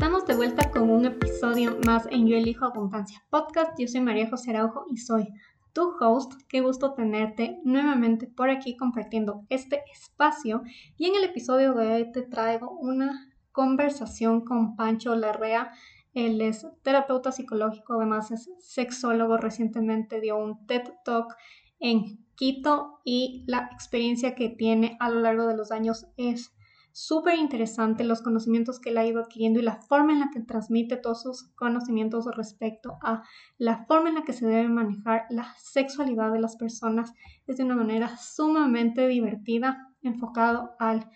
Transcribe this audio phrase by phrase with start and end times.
[0.00, 3.78] Estamos de vuelta con un episodio más en Yo Elijo Abundancia Podcast.
[3.78, 5.28] Yo soy María José Araujo y soy
[5.74, 6.32] tu host.
[6.48, 10.62] Qué gusto tenerte nuevamente por aquí compartiendo este espacio.
[10.96, 15.70] Y en el episodio de hoy te traigo una conversación con Pancho Larrea.
[16.14, 19.36] Él es terapeuta psicológico, además es sexólogo.
[19.36, 21.36] Recientemente dio un TED Talk
[21.78, 26.54] en Quito y la experiencia que tiene a lo largo de los años es
[26.92, 30.40] súper interesante los conocimientos que él ha ido adquiriendo y la forma en la que
[30.40, 33.22] transmite todos sus conocimientos respecto a
[33.58, 37.12] la forma en la que se debe manejar la sexualidad de las personas
[37.46, 41.10] es de una manera sumamente divertida, enfocado al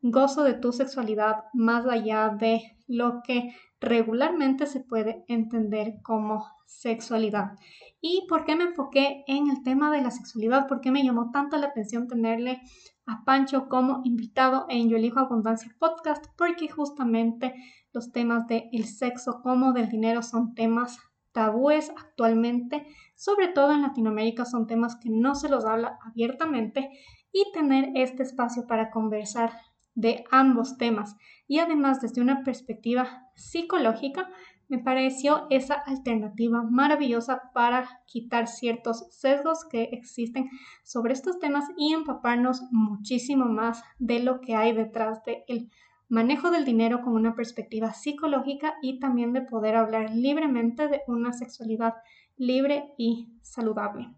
[0.00, 7.52] gozo de tu sexualidad más allá de lo que regularmente se puede entender como sexualidad.
[8.00, 10.68] ¿Y por qué me enfoqué en el tema de la sexualidad?
[10.68, 12.60] ¿Por qué me llamó tanto la atención tenerle
[13.08, 16.26] a Pancho como invitado en Yo Elijo Abundancia Podcast?
[16.36, 17.54] Porque justamente
[17.92, 20.98] los temas del el sexo como del dinero son temas
[21.32, 26.90] tabúes actualmente, sobre todo en Latinoamérica, son temas que no se los habla abiertamente
[27.32, 29.52] y tener este espacio para conversar
[29.94, 31.16] de ambos temas
[31.48, 34.30] y además desde una perspectiva psicológica
[34.68, 40.48] me pareció esa alternativa maravillosa para quitar ciertos sesgos que existen
[40.84, 45.70] sobre estos temas y empaparnos muchísimo más de lo que hay detrás del
[46.08, 51.32] manejo del dinero con una perspectiva psicológica y también de poder hablar libremente de una
[51.32, 51.94] sexualidad
[52.36, 54.14] libre y saludable.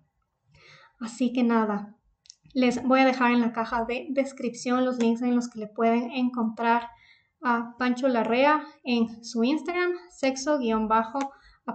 [0.99, 1.97] Así que nada,
[2.53, 5.67] les voy a dejar en la caja de descripción los links en los que le
[5.69, 6.89] pueden encontrar
[7.43, 10.59] a Pancho Larrea en su Instagram, sexo-a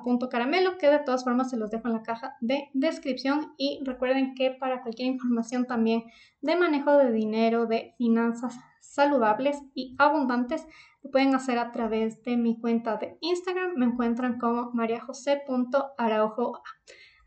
[0.03, 3.53] punto caramelo, que de todas formas se los dejo en la caja de descripción.
[3.57, 6.03] Y recuerden que para cualquier información también
[6.41, 10.65] de manejo de dinero, de finanzas saludables y abundantes,
[11.03, 13.73] lo pueden hacer a través de mi cuenta de Instagram.
[13.75, 16.61] Me encuentran como mariajose.araujoa.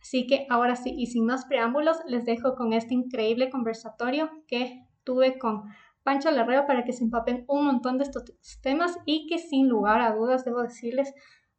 [0.00, 4.86] Así que ahora sí, y sin más preámbulos, les dejo con este increíble conversatorio que
[5.04, 5.64] tuve con
[6.02, 8.24] Pancho Larreo para que se empapen un montón de estos
[8.62, 11.12] temas y que sin lugar a dudas, debo decirles,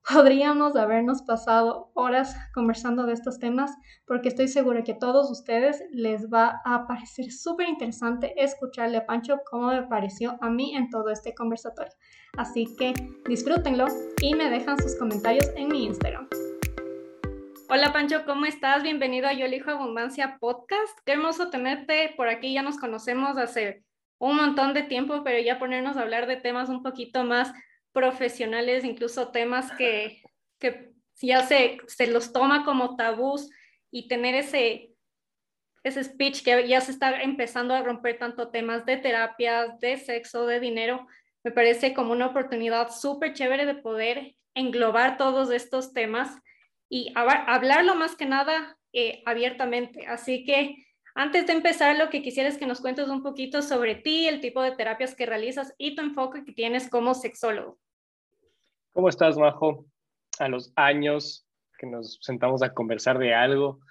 [0.08, 3.72] podríamos habernos pasado horas conversando de estos temas
[4.06, 9.06] porque estoy segura que a todos ustedes les va a parecer súper interesante escucharle a
[9.06, 11.94] Pancho como me pareció a mí en todo este conversatorio.
[12.38, 12.94] Así que
[13.28, 13.86] disfrútenlo
[14.22, 16.28] y me dejan sus comentarios en mi Instagram.
[17.72, 18.82] Hola Pancho, ¿cómo estás?
[18.82, 20.98] Bienvenido a Yo Elijo Abundancia Podcast.
[21.06, 22.52] Qué hermoso tenerte por aquí.
[22.52, 23.86] Ya nos conocemos hace
[24.19, 27.52] un montón de tiempo, pero ya ponernos a hablar de temas un poquito más
[27.91, 30.22] profesionales, incluso temas que,
[30.59, 30.91] que
[31.22, 33.50] ya se, se los toma como tabús
[33.91, 34.91] y tener ese,
[35.84, 40.46] ese speech que ya se está empezando a romper tanto temas de terapias, de sexo,
[40.46, 41.07] de dinero,
[41.44, 46.38] me parece como una oportunidad súper chévere de poder englobar todos estos temas
[46.90, 50.06] y hablarlo más que nada eh, abiertamente.
[50.07, 50.75] Así que
[51.19, 54.40] antes de empezar, lo que quisiera es que nos cuentes un poquito sobre ti, el
[54.40, 57.78] tipo de terapias que realizas y tu enfoque que tienes como sexólogo.
[58.94, 59.85] ¿Cómo estás, Majo?
[60.40, 61.46] A los años
[61.78, 63.81] que nos sentamos a conversar de algo.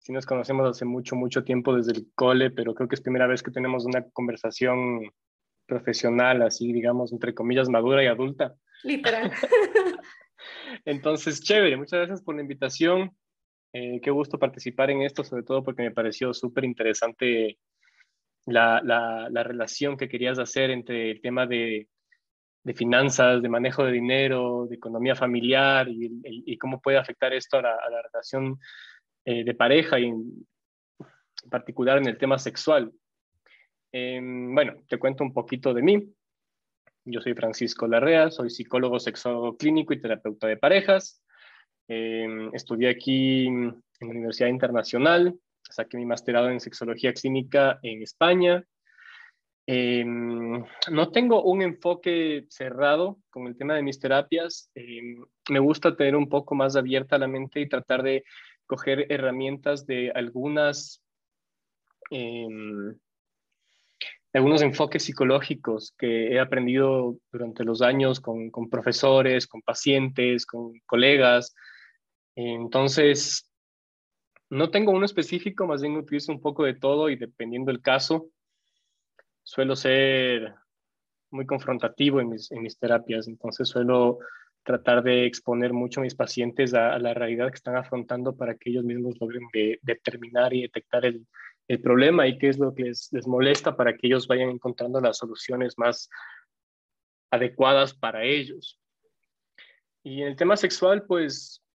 [0.00, 3.28] Sí nos conocemos hace mucho, mucho tiempo desde el cole, pero creo que es primera
[3.28, 5.12] vez que tenemos una conversación
[5.66, 8.56] profesional, así digamos, entre comillas, madura y adulta.
[8.82, 9.30] Literal.
[10.84, 13.16] Entonces, chévere, muchas gracias por la invitación.
[13.78, 17.58] Eh, qué gusto participar en esto, sobre todo porque me pareció súper interesante
[18.46, 21.86] la, la, relación que querías hacer entre el tema de,
[22.64, 27.58] de finanzas, de manejo de dinero, de economía familiar y, y cómo puede afectar esto
[27.58, 28.58] a la, a la relación
[29.26, 30.46] eh, de pareja y en
[31.50, 32.90] particular en el tema sexual.
[33.92, 36.14] Em, bueno, te cuento un poquito de mí.
[37.04, 41.22] Yo soy Francisco Larrea, soy psicólogo, sexólogo clínico y terapeuta de parejas.
[41.88, 48.64] Em, estudié aquí en la Universidad Internacional, saqué mi masterado en sexología clínica en España.
[49.66, 54.70] Em, no tengo un enfoque cerrado con el tema de mis terapias.
[54.74, 58.24] Em, me gusta tener un poco más abierta la mente y tratar de
[58.66, 61.02] coger herramientas de algunas
[64.36, 71.54] algunos enfoques psicológicos que he aprendido durante los años con, profesores, con pacientes, con colegas.
[72.36, 73.50] Entonces,
[74.50, 78.28] no tengo uno específico, más bien utilizo un poco de todo y dependiendo del caso,
[79.42, 80.54] suelo ser
[81.30, 84.18] muy confrontativo en mis, terapias, entonces suelo
[84.62, 88.70] tratar de exponer mucho a mis pacientes a, la realidad que están afrontando para que
[88.70, 89.48] ellos mismos logren
[89.82, 91.26] determinar y detectar el,
[91.68, 95.00] el problema y qué es lo que les, les, molesta para que ellos vayan encontrando
[95.00, 96.08] las soluciones más
[97.30, 98.78] adecuadas para ellos.
[100.02, 101.65] Y en el tema sexual, pues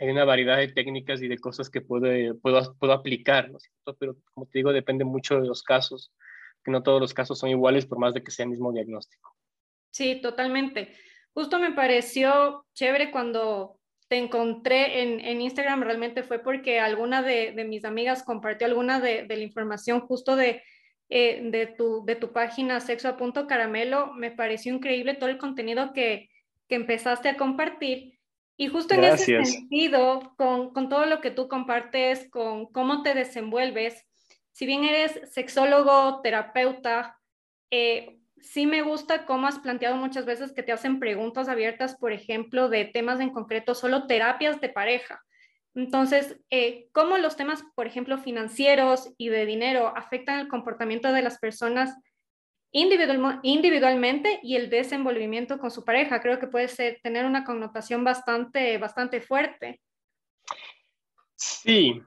[0.00, 2.08] hay una variedad de técnicas y de cosas que puedo,
[2.40, 3.96] puedo aplicar, ¿no es cierto?
[3.98, 6.10] Pero como te digo, depende mucho de los casos,
[6.64, 9.36] que no todos los casos son iguales por más de que sea el mismo diagnóstico.
[9.90, 10.94] Sí, totalmente.
[11.34, 17.84] Justo me pareció chévere cuando te encontré en, Instagram, realmente fue porque alguna de, mis
[17.84, 20.62] amigas compartió alguna de, la información justo de,
[21.10, 24.14] eh, de, tu, de tu página sexo punto caramelo.
[24.14, 26.30] Me pareció increíble todo el contenido que,
[26.68, 28.19] que empezaste a compartir
[28.60, 33.14] y justo en ese sentido, con, con, todo lo que tú compartes, con cómo te
[33.14, 34.06] desenvuelves,
[34.52, 37.18] si bien eres sexólogo, terapeuta,
[37.70, 42.12] eh, sí me gusta cómo has planteado muchas veces que te hacen preguntas abiertas, por
[42.12, 45.24] ejemplo, de temas en concreto, solo terapias de pareja.
[45.74, 51.22] Entonces, eh, ¿cómo los temas, por ejemplo, financieros y de dinero afectan el comportamiento de
[51.22, 51.96] las personas
[52.72, 56.20] individual, individualmente y el desenvolvimiento con su pareja.
[56.20, 59.80] Creo que puede ser, tener una connotación bastante, bastante fuerte.
[61.36, 62.00] Sí.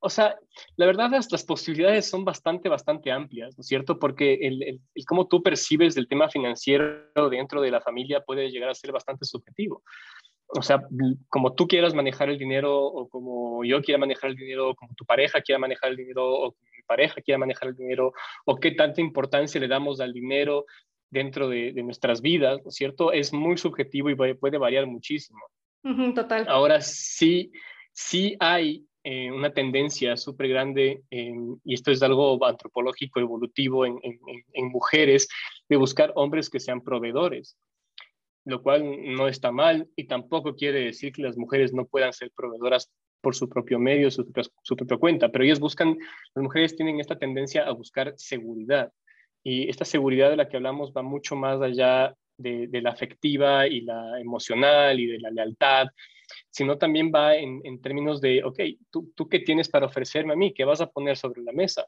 [0.00, 0.36] O sea,
[0.76, 3.98] la verdad las posibilidades son bastante, bastante amplias, ¿no es cierto?
[3.98, 8.50] Porque el, el, el, cómo tú percibes el tema financiero dentro de la familia puede
[8.50, 9.82] llegar a ser bastante subjetivo
[10.48, 10.86] o sea,
[11.28, 14.94] como tú quieras manejar el dinero o como yo quiera manejar el dinero, o como
[14.94, 18.12] tu pareja quiera manejar el dinero o como mi pareja quiera manejar el dinero
[18.44, 20.66] o qué tanta importancia le damos al dinero
[21.10, 23.12] dentro de, nuestras vidas, ¿no es cierto?
[23.12, 25.40] Es muy subjetivo y puede variar muchísimo.
[26.14, 26.46] total.
[26.48, 27.52] Ahora sí,
[27.92, 34.68] sí hay eh, una tendencia súper grande, y esto es algo antropológico, evolutivo en, en
[34.68, 35.28] mujeres,
[35.68, 37.56] de buscar hombres que sean proveedores
[38.46, 38.84] lo cual
[39.14, 42.90] no está mal y tampoco quiere decir que las mujeres no puedan ser proveedoras
[43.20, 44.24] por su propio medio, su,
[44.62, 45.98] su propia cuenta, pero ellas buscan,
[46.34, 48.92] las mujeres tienen esta tendencia a buscar seguridad
[49.42, 53.80] y esta seguridad de la que hablamos va mucho más allá de, la afectiva y
[53.80, 55.88] la emocional y de la lealtad,
[56.50, 58.60] sino también va en, términos de, ok,
[58.90, 60.54] ¿tú, ¿tú, qué tienes para ofrecerme a mí?
[60.54, 61.84] ¿Qué vas a poner sobre la mesa?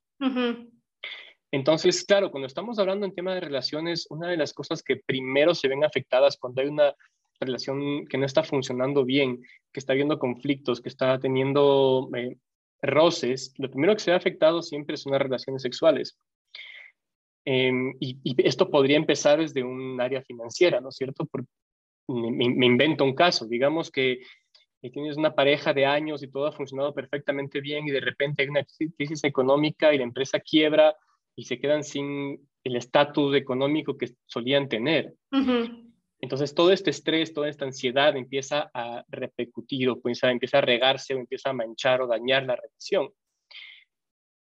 [1.51, 5.55] Entonces, claro, cuando estamos hablando en tema de relaciones, una de las cosas que primero
[5.55, 6.95] se ven afectadas cuando hay una
[7.41, 9.41] relación que no está funcionando bien,
[9.73, 12.37] que está habiendo conflictos, que está teniendo eh,
[12.83, 16.19] roces, lo primero que se ve afectado siempre son las relaciones sexuales.
[17.45, 21.27] Em, y, esto podría empezar desde un área financiera, ¿no es cierto?
[22.09, 24.21] me, invento un caso, digamos que
[24.93, 28.49] tienes una pareja de años y todo ha funcionado perfectamente bien y de repente hay
[28.49, 28.65] una
[28.97, 30.95] crisis económica y la empresa quiebra
[31.39, 35.15] y se quedan sin el estatus económico que solían tener.
[36.21, 41.15] Entonces todo este estrés, toda esta ansiedad empieza a repercutir o empieza, empieza a regarse
[41.15, 43.11] o empieza a manchar o dañar la relación.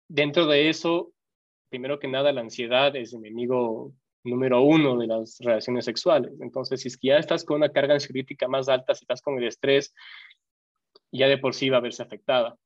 [0.09, 1.13] Dentro de eso,
[1.69, 3.93] primero que nada, la ansiedad es enemigo
[4.23, 6.33] número uno de las relaciones sexuales.
[6.41, 9.37] Entonces, si es que ya estás con una carga ansiolítica más alta, si estás con
[9.37, 9.93] el estrés,
[11.11, 12.57] ya de por sí va a verse afectada.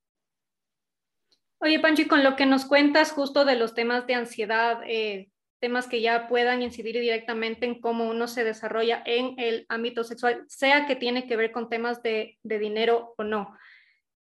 [1.60, 5.28] Oye, Pancho, con lo que nos cuentas justo de los temas de ansiedad, eh,
[5.58, 10.44] temas que ya puedan incidir directamente en cómo uno se desarrolla en el ámbito sexual,
[10.46, 13.56] sea que tiene que ver con temas de, dinero o no.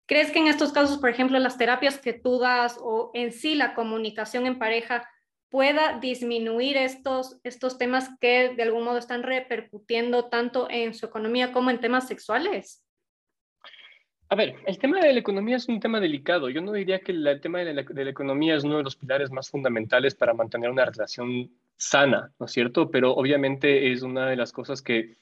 [0.06, 3.56] ¿Crees que en estos casos, por ejemplo, las terapias que tú das o en sí
[3.56, 5.10] la comunicación en pareja
[5.50, 11.52] pueda disminuir estos, estos temas que de algún modo están repercutiendo tanto en su economía
[11.52, 12.84] como en temas sexuales?
[14.34, 16.50] A ver, el tema de la economía es un tema delicado.
[16.50, 19.52] Yo no diría que el tema de la, economía es uno de los pilares más
[19.52, 22.90] fundamentales para mantener una relación sana, ¿no es cierto?
[22.90, 25.18] Pero obviamente es una de las cosas que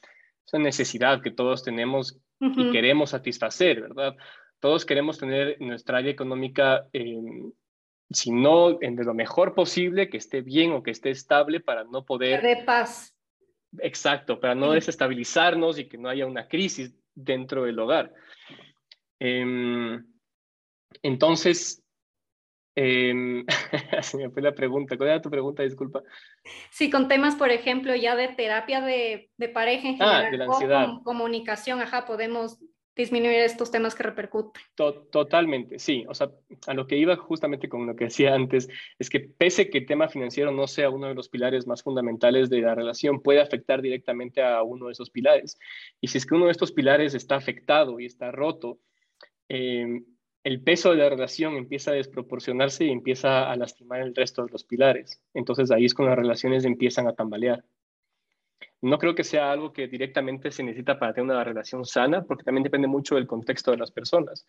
[0.46, 4.16] es una necesidad que todos tenemos y queremos satisfacer, ¿verdad?
[4.60, 10.72] Todos queremos tener nuestra área económica, si no de lo mejor posible, que esté bien
[10.72, 12.40] o que esté estable para no poder...
[12.40, 13.14] De paz.
[13.80, 18.14] Exacto, para no desestabilizarnos y que no haya una crisis dentro del hogar.
[19.24, 20.04] Em,
[21.00, 21.80] entonces,
[22.74, 23.44] eh,
[24.02, 24.96] se me fue la pregunta.
[24.96, 25.62] ¿Cuál era tu pregunta?
[25.62, 26.02] Disculpa.
[26.70, 30.26] Sí, con temas, por ejemplo, ya de terapia de, de pareja en general.
[30.26, 30.88] Ah, de la ansiedad.
[31.04, 32.58] comunicación, ajá, podemos
[32.96, 34.60] disminuir estos temas que repercuten.
[34.74, 36.04] totalmente, sí.
[36.08, 36.28] O sea,
[36.66, 39.86] a lo que iba justamente con lo que decía antes, es que pese que el
[39.86, 43.82] tema financiero no sea uno de los pilares más fundamentales de la relación, puede afectar
[43.82, 45.58] directamente a uno de esos pilares.
[46.00, 48.80] Y si es que uno de estos pilares está afectado y está roto,
[49.48, 50.02] eh,
[50.44, 54.52] el peso de la relación empieza a desproporcionarse y empieza a lastimar el resto de
[54.52, 55.22] los pilares.
[55.34, 57.64] Entonces ahí es cuando las relaciones empiezan a tambalear.
[58.80, 62.42] No creo que sea algo que directamente se necesita para tener una relación sana, porque
[62.42, 64.44] también depende mucho del contexto de las personas.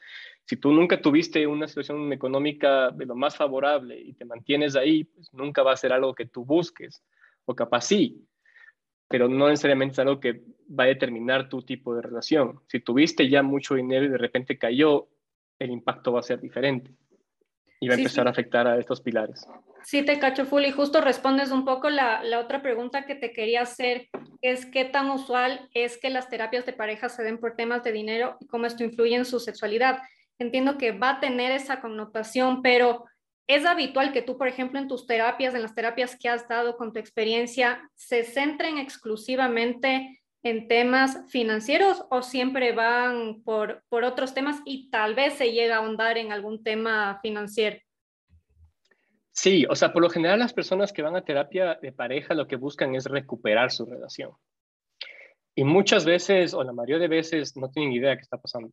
[0.46, 5.04] Si tú nunca tuviste una situación económica de lo más favorable y te mantienes ahí,
[5.04, 7.04] pues nunca va a ser algo que tú busques,
[7.46, 8.26] o capaz sí,
[9.08, 12.62] pero no necesariamente es algo que va a determinar tu tipo de relación.
[12.68, 15.08] Si tuviste ya mucho dinero y de repente cayó,
[15.60, 16.92] el impacto va a ser diferente
[17.80, 19.46] y va a empezar a afectar a estos pilares.
[19.84, 23.34] Sí, te cacho full y justo respondes un poco la, la, otra pregunta que te
[23.34, 24.08] quería hacer,
[24.42, 27.92] es qué tan usual es que las terapias de pareja se den por temas de
[27.92, 30.00] dinero y cómo esto influye en su sexualidad.
[30.40, 33.06] Entiendo que va a tener esa connotación, pero
[33.48, 36.78] ¿es habitual que tú, por ejemplo, en tus terapias, en las terapias que has dado
[36.78, 44.34] con tu experiencia, se centren exclusivamente en temas financieros o siempre van por, por otros
[44.34, 47.78] temas y tal vez se llega a ahondar en algún tema financiero?
[49.32, 52.48] Sí, o sea, por lo general las personas que van a terapia de pareja lo
[52.48, 54.32] que buscan es recuperar su relación.
[55.56, 58.72] Y muchas veces, o la mayoría de veces, no tienen idea de qué está pasando.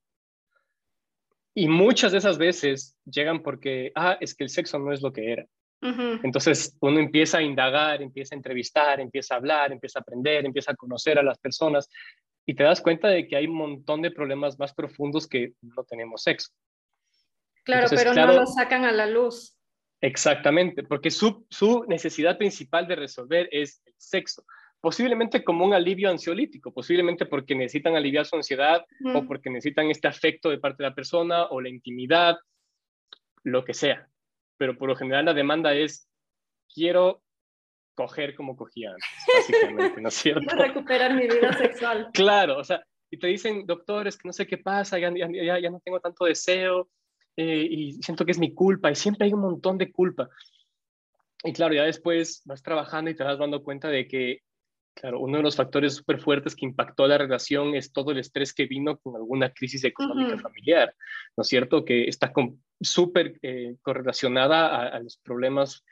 [1.54, 5.12] Y muchas de esas veces llegan porque, ah, es que el sexo no es lo
[5.12, 5.46] que era.
[5.82, 10.72] Entonces uno empieza a indagar, empieza a entrevistar, empieza a hablar, empieza a aprender, empieza
[10.72, 11.88] a conocer a las personas
[12.44, 15.82] y te das cuenta de que hay un montón de problemas más profundos que no
[15.84, 16.50] tenemos sexo.
[17.64, 19.56] Claro, pero no lo sacan a la luz.
[20.02, 24.44] Exactamente, porque su, su necesidad principal de resolver es el sexo
[24.80, 28.84] posiblemente como un alivio ansiolítico, posiblemente porque necesitan aliviar su ansiedad
[29.14, 32.36] o porque necesitan este afecto de parte de la persona o la intimidad,
[33.42, 34.10] lo que sea
[34.60, 36.06] pero por lo general la demanda es,
[36.74, 37.22] quiero
[37.94, 40.42] coger como cogía antes, básicamente, ¿no es cierto?
[40.46, 42.10] Quiero recuperar mi vida sexual.
[42.12, 45.70] claro, o sea, y te dicen, doctores, que no sé qué pasa, ya, ya, ya
[45.70, 46.90] no tengo tanto deseo
[47.38, 50.28] eh, y siento que es mi culpa, y siempre hay un montón de culpa.
[51.42, 54.42] Y claro, ya después vas trabajando y te vas dando cuenta de que
[55.00, 58.52] Claro, uno de los factores súper fuertes que impactó la relación es todo el estrés
[58.52, 60.94] que vino con alguna crisis económica familiar,
[61.38, 61.86] ¿no es cierto?
[61.86, 62.30] Que está
[62.82, 65.86] súper eh, correlacionada a, los problemas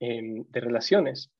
[0.00, 1.30] em, de relaciones.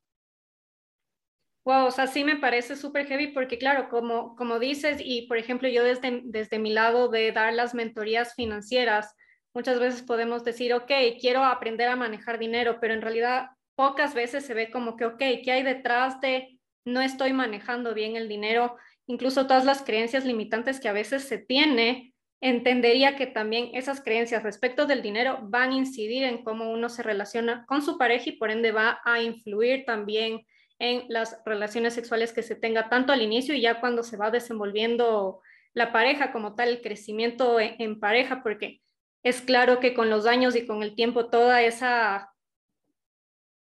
[1.64, 5.38] Wow, o sea, sí me parece súper heavy porque, claro, como, como dices, y por
[5.38, 9.14] ejemplo, yo desde, desde mi lado de dar las mentorías financieras,
[9.54, 14.45] muchas veces podemos decir, ok, quiero aprender a manejar dinero, pero en realidad pocas veces
[14.45, 16.54] se ve como que, ok, ¿qué hay detrás de
[16.85, 18.76] no estoy manejando bien el dinero,
[19.07, 24.43] incluso todas las creencias limitantes que a veces se tiene, entendería que también esas creencias
[24.43, 28.33] respecto del dinero van a incidir en cómo uno se relaciona con su pareja y
[28.33, 30.47] por ende va a influir también
[30.79, 34.31] en las relaciones sexuales que se tenga tanto al inicio y ya cuando se va
[34.31, 35.41] desenvolviendo
[35.73, 38.83] la pareja como tal, el crecimiento en, en pareja, porque
[39.23, 42.34] es claro que con los años y con el tiempo toda esa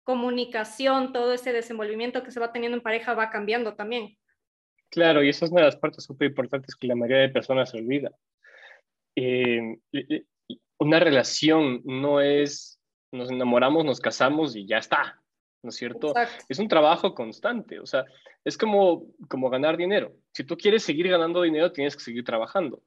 [0.10, 4.18] comunicación, todo ese desenvolvimiento que se va teniendo en pareja va cambiando también.
[4.90, 7.76] Claro, y esa es una de las partes súper importantes que la mayoría de personas
[7.76, 8.10] olvida.
[9.16, 9.78] Eh,
[10.80, 15.22] una relación no es, nos enamoramos, nos casamos y ya está,
[15.62, 16.14] ¿no es cierto?
[16.48, 18.06] Es un trabajo constante, o sea,
[18.44, 20.14] es como, como ganar dinero.
[20.32, 22.82] Si tú quieres seguir ganando dinero, tienes que seguir trabajando.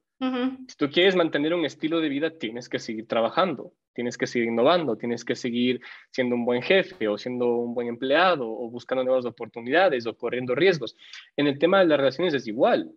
[0.69, 4.47] Si tú quieres mantener un estilo de vida, tienes que seguir trabajando, tienes que seguir
[4.47, 9.03] innovando, tienes que seguir siendo un buen jefe o siendo un buen empleado o buscando
[9.03, 10.95] nuevas oportunidades o corriendo riesgos.
[11.35, 12.89] En el tema de las relaciones es igual.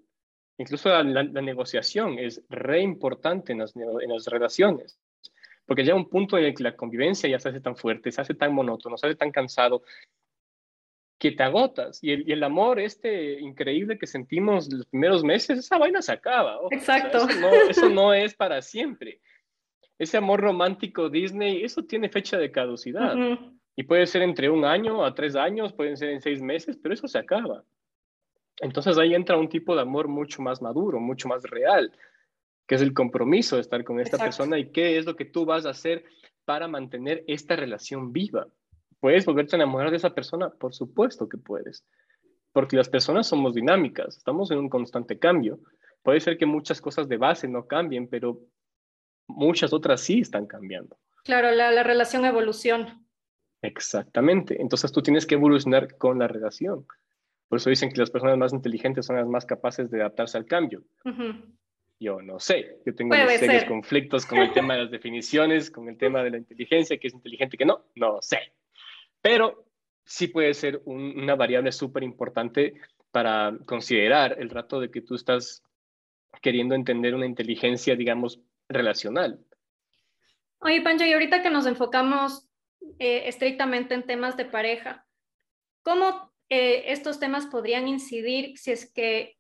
[0.59, 5.01] Incluso la, negociación es re importante en las, en las relaciones
[5.67, 8.21] porque llega un punto en el que la convivencia ya se hace tan fuerte, se
[8.21, 9.83] hace tan monótono, se hace tan cansado,
[11.19, 12.03] que te agotas.
[12.03, 16.59] Y el, amor este increíble que sentimos los primeros meses, esa vaina se acaba.
[16.71, 17.27] Exacto.
[17.69, 19.21] eso, no, es para siempre.
[19.99, 23.17] Ese amor romántico Disney, eso tiene fecha de caducidad.
[23.75, 26.95] Y puede ser entre un año a tres años, pueden ser en seis meses, pero
[26.95, 27.65] eso se acaba.
[28.61, 31.93] Entonces ahí entra un tipo de amor mucho más maduro, mucho más real,
[32.67, 35.45] que es el compromiso de estar con esta persona y qué es lo que tú
[35.45, 36.05] vas a hacer
[36.45, 38.47] para mantener esta relación viva.
[39.01, 40.51] ¿Puedes volverte a enamorar de esa persona?
[40.51, 41.85] Por supuesto que puedes,
[42.53, 45.61] porque las personas somos dinámicas, estamos en un constante cambio.
[46.03, 48.41] Puede ser que muchas cosas de base no cambien, pero
[49.29, 50.97] muchas otras sí están cambiando.
[51.25, 53.03] Claro, la, relación evoluciona.
[53.63, 56.87] Exactamente, entonces tú tienes que evolucionar con la relación.
[57.49, 60.47] Por eso dicen que las personas más inteligentes son las más capaces de adaptarse al
[60.47, 60.83] cambio.
[61.99, 65.97] Yo no sé, yo tengo serios conflictos con el tema de las definiciones, con el
[65.97, 68.53] tema de la inteligencia, que es inteligente, que no, no sé.
[69.23, 69.67] Pero
[70.05, 72.75] sí puede ser una variable súper importante
[73.11, 75.63] para considerar el rato de que tú estás
[76.43, 79.41] queriendo entender una inteligencia, digamos, relacional.
[80.59, 82.49] Oye, Pancho, y ahorita que nos enfocamos
[82.99, 85.07] eh, estrictamente en temas de pareja,
[85.83, 89.36] ¿cómo eh, estos temas podrían incidir si es que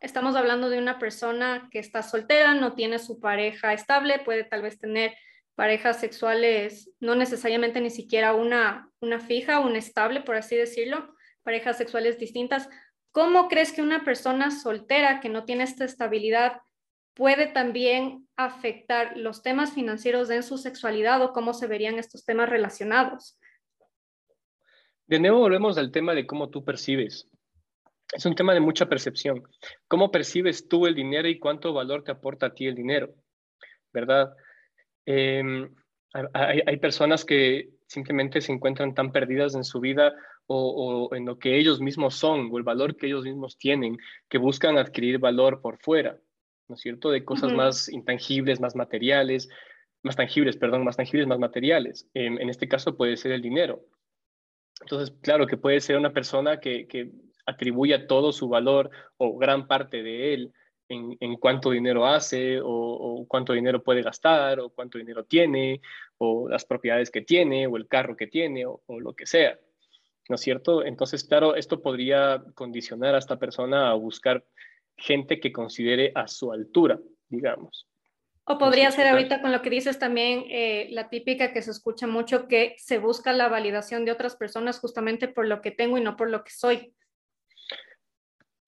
[0.00, 4.62] estamos hablando de una persona que está soltera, no tiene su pareja estable, puede tal
[4.62, 5.14] vez tener
[5.54, 11.76] parejas sexuales, no necesariamente ni siquiera una, una fija, una estable, por así decirlo, parejas
[11.76, 12.68] sexuales distintas.
[13.12, 16.60] ¿cómo crees que una persona soltera que no tiene esta estabilidad
[17.14, 22.48] puede también afectar los temas financieros en su sexualidad o cómo se verían estos temas
[22.48, 23.38] relacionados?
[25.06, 27.28] De nuevo volvemos al tema de cómo tú percibes.
[28.12, 29.42] Es un tema de mucha percepción.
[29.86, 33.14] ¿Cómo percibes tú el dinero y cuánto valor te aporta a ti el dinero?
[33.92, 34.34] ¿Verdad?
[35.06, 35.72] Em,
[36.12, 40.12] hay, personas que simplemente se encuentran tan perdidas en su vida
[40.46, 43.96] o, o, en lo que ellos mismos son o el valor que ellos mismos tienen,
[44.28, 46.18] que buscan adquirir valor por fuera,
[46.68, 47.10] ¿no es cierto?
[47.10, 49.48] De cosas más intangibles, más materiales,
[50.02, 52.08] más tangibles, perdón, más tangibles, más materiales.
[52.14, 53.84] En, este caso puede ser el dinero.
[54.80, 57.10] Entonces, claro que puede ser una persona que, que
[57.50, 60.52] atribuya todo su valor o gran parte de él
[60.90, 65.80] en, cuánto dinero hace o, cuánto dinero puede gastar o cuánto dinero tiene
[66.18, 69.58] o las propiedades que tiene o el carro que tiene o, lo que sea.
[70.28, 70.84] ¿No es cierto?
[70.84, 74.44] Entonces, claro, esto podría condicionar a esta persona a buscar
[74.96, 77.88] gente que considere a su altura, digamos.
[78.44, 82.06] O podría ser ahorita con lo que dices también eh, la típica que se escucha
[82.06, 86.00] mucho, que se busca la validación de otras personas justamente por lo que tengo y
[86.00, 86.92] no por lo que soy.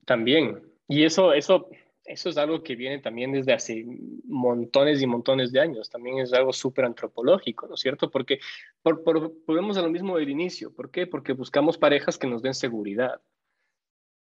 [0.05, 0.63] También.
[0.89, 1.69] Y eso, eso,
[2.05, 3.85] eso es algo que viene también desde hace
[4.25, 5.89] montones y montones de años.
[5.89, 8.11] También es algo súper antropológico, ¿no es cierto?
[8.11, 8.41] Porque
[8.83, 9.03] por,
[9.47, 10.75] volvemos a lo mismo del inicio.
[10.75, 11.07] ¿Por qué?
[11.07, 13.21] Porque buscamos parejas que nos den seguridad.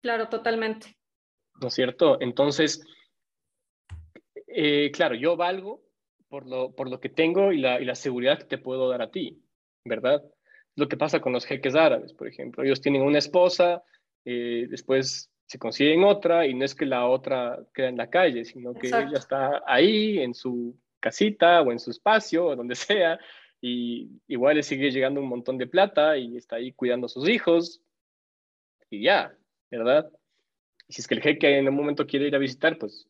[0.01, 0.98] Claro, totalmente.
[1.62, 2.20] ¿No es cierto?
[2.20, 2.86] Entonces,
[4.48, 5.82] eh, claro, yo valgo
[6.27, 9.01] por lo, por lo que tengo y la, y la seguridad que te puedo dar
[9.01, 9.41] a ti,
[9.86, 10.24] ¿verdad?
[10.75, 12.63] Lo que pasa con los jeques árabes, por ejemplo.
[12.63, 13.84] Ellos tienen una esposa,
[14.25, 18.43] eh, después se consiguen otra y no es que la otra queda en la calle,
[18.43, 23.19] sino que ella está ahí en su casita o en su espacio o donde sea
[23.62, 27.29] y igual le sigue llegando un montón de plata y está ahí cuidando a sus
[27.29, 27.83] hijos
[28.89, 29.38] y ya,
[29.69, 30.12] ¿verdad?
[30.88, 33.08] Y si es que el jeque en un momento quiere ir a visitar, pues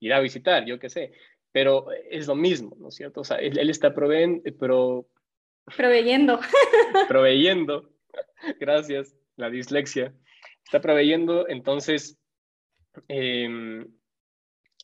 [0.00, 1.12] irá a visitar, yo qué sé,
[1.52, 3.20] pero es lo mismo, ¿no es cierto?
[3.20, 5.06] O sea, él, está proveen, pero...
[5.76, 6.40] Proveyendo.
[7.08, 7.92] proveyendo,
[8.58, 10.14] gracias, la dislexia
[10.64, 12.18] está proveyendo, entonces
[13.08, 13.86] em,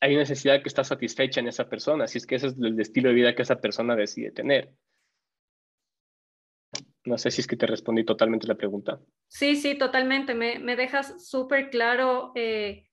[0.01, 2.79] hay una necesidad que está satisfecha en esa persona, si es que ese es el
[2.81, 4.73] estilo de vida que esa persona decide tener.
[7.05, 9.01] No sé si es que te respondí totalmente la pregunta.
[9.29, 10.35] Sí, sí, totalmente.
[10.35, 12.89] Me, me dejas súper claro, eh,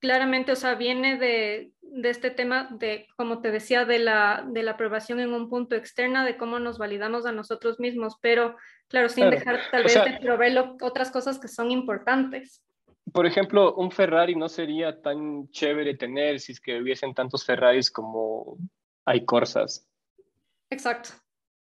[0.00, 4.62] claramente, o sea, viene de, de, este tema de, como te decía, de la, de
[4.62, 8.56] la aprobación en un punto externa, de cómo nos validamos a nosotros mismos, pero
[8.88, 12.62] Claro, sin dejar tal vez de proveer otras cosas que son importantes.
[13.12, 17.90] Por ejemplo, un Ferrari no sería tan chévere tener si es que hubiesen tantos Ferraris
[17.90, 18.56] como
[19.04, 19.88] hay Corsas.
[20.70, 21.10] Exacto.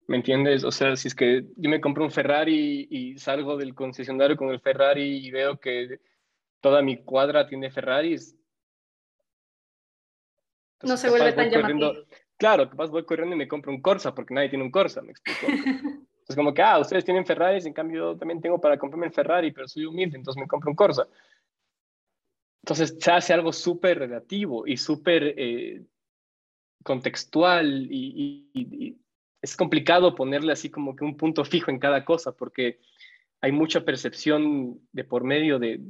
[0.07, 0.63] ¿Me entiendes?
[0.63, 4.49] O sea, si es que yo me compro un Ferrari y salgo del concesionario con
[4.49, 5.99] el Ferrari y veo que
[6.61, 8.37] toda mi cuadra tiene Ferraris.
[10.83, 11.93] No se vuelve tan llamativo.
[12.37, 15.11] Claro, capaz voy corriendo y me compro un Corsa porque nadie tiene un Corsa, me
[15.11, 15.47] explico.
[16.25, 19.11] Es como que, ah, ustedes tienen Ferraris, en cambio yo también tengo para comprarme el
[19.11, 21.05] Ferrari, pero soy humilde, entonces me compro un Corsa.
[22.63, 25.83] Entonces se hace algo súper relativo y súper eh,
[26.83, 28.97] contextual y,
[29.41, 32.79] es complicado ponerle así como que un punto fijo en cada cosa porque
[33.41, 35.81] hay mucha percepción de por medio de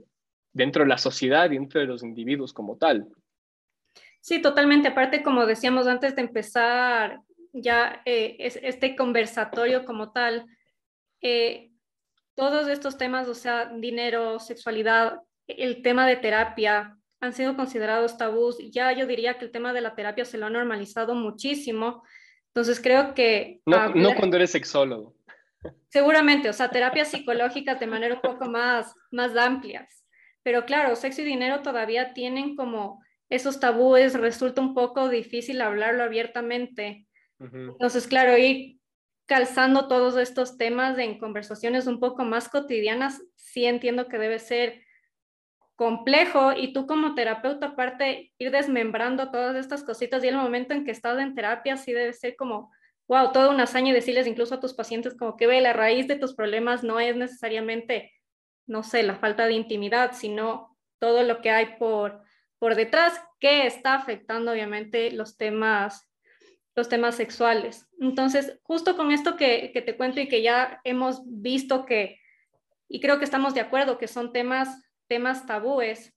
[0.53, 3.07] dentro de la sociedad y dentro de los individuos como tal.
[4.23, 4.87] Sí, totalmente.
[4.87, 7.19] Aparte, como decíamos antes de empezar
[7.51, 10.45] ya eh, es, este conversatorio como tal,
[11.21, 11.71] eh,
[12.33, 18.57] todos estos temas, o sea, dinero, sexualidad, el tema de terapia, han sido considerados tabús.
[18.71, 22.01] Ya yo diría que el tema de la terapia se lo ha normalizado muchísimo.
[22.47, 23.59] Entonces creo que...
[23.65, 25.17] No, no cuando eres sexólogo.
[25.89, 30.05] Seguramente, o sea, terapias psicológicas de manera un poco más, más amplias.
[30.43, 33.03] Pero claro, sexo y dinero todavía tienen como
[33.33, 37.07] esos tabúes, resulta un poco difícil hablarlo abiertamente.
[37.39, 38.79] Entonces, claro, ir
[39.25, 44.83] calzando todos estos temas en conversaciones un poco más cotidianas, sí entiendo que debe ser
[45.75, 50.85] complejo y tú como terapeuta aparte ir desmembrando todas estas cositas y el momento en
[50.85, 52.71] que estás en terapia sí debe ser como,
[53.07, 56.07] wow, toda una hazaña y decirles incluso a tus pacientes como que ve, la raíz
[56.07, 58.11] de tus problemas no es necesariamente,
[58.67, 62.21] no sé, la falta de intimidad, sino todo lo que hay por,
[62.63, 66.09] por detrás que está afectando obviamente los temas
[66.75, 67.89] los temas sexuales.
[67.99, 72.21] Entonces, justo con esto que, te cuento y que ya hemos visto que,
[72.87, 76.13] y creo que estamos de acuerdo, que son temas, temas tabúes,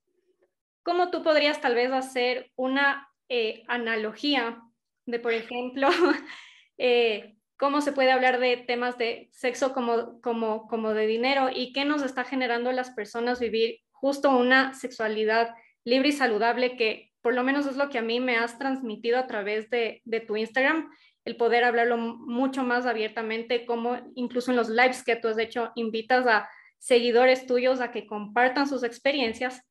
[0.85, 4.63] ¿cómo tú podrías tal vez hacer una eh, analogía
[5.05, 5.89] de, por ejemplo,
[6.79, 11.73] eh, cómo se puede hablar de temas de sexo como, como, como de dinero y
[11.73, 15.57] qué nos está generando las personas vivir justo una sexualidad
[15.87, 19.19] libre y saludable que por lo menos es lo que a mí me has transmitido
[19.19, 20.91] a través de, de tu Instagram,
[21.25, 25.73] el poder hablarlo mucho más abiertamente, como incluso en los lives que tú has hecho,
[25.75, 29.63] invitas a seguidores tuyos a que compartan sus experiencias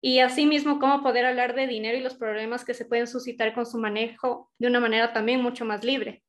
[0.00, 3.64] y asimismo cómo poder hablar de dinero y los problemas que se pueden suscitar con
[3.64, 6.22] su manejo de una manera también mucho más libre.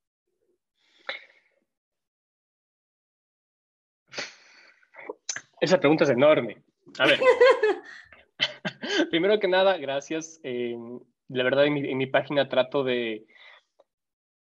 [5.60, 6.62] Esa pregunta es enorme.
[6.98, 7.20] A ver.
[9.10, 10.40] Primero que nada, gracias.
[10.42, 10.76] Eh,
[11.28, 13.26] la verdad, en mi, página trato de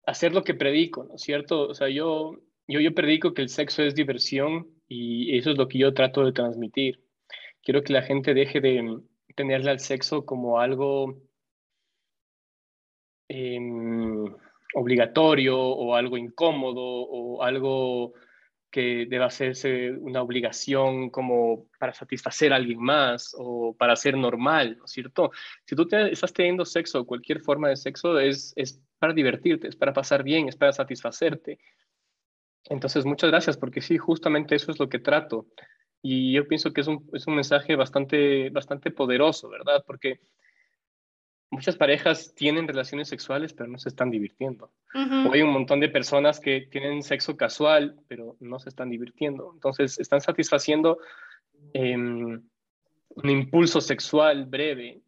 [0.06, 1.68] hacer lo que predico, ¿no es cierto?
[1.68, 5.68] O sea, yo, yo, yo predico que el sexo es diversión y eso es lo
[5.68, 7.00] que yo trato de transmitir.
[7.62, 9.00] Quiero que la gente deje de
[9.36, 11.20] tenerle al sexo como algo
[13.28, 13.58] eh,
[14.74, 18.14] obligatorio o algo incómodo o algo
[18.70, 24.76] que deba hacerse una obligación como para satisfacer a alguien más o para ser normal,
[24.78, 25.32] ¿no es cierto?
[25.64, 29.76] Si tú te, estás teniendo sexo, cualquier forma de sexo, es, es para divertirte, es
[29.76, 31.58] para pasar bien, es para satisfacerte.
[32.64, 35.46] Entonces, muchas gracias, porque sí, justamente eso es lo que trato.
[36.02, 39.82] Y yo pienso que es un, es un mensaje bastante, bastante poderoso, ¿verdad?
[39.86, 40.20] Porque
[41.50, 44.70] muchas parejas tienen relaciones sexuales, pero no se están divirtiendo.
[44.94, 49.50] O hay un montón de personas que tienen sexo casual, pero no se están divirtiendo.
[49.54, 50.98] Entonces, están satisfaciendo
[51.74, 52.50] eh, un
[53.28, 55.00] impulso sexual breve,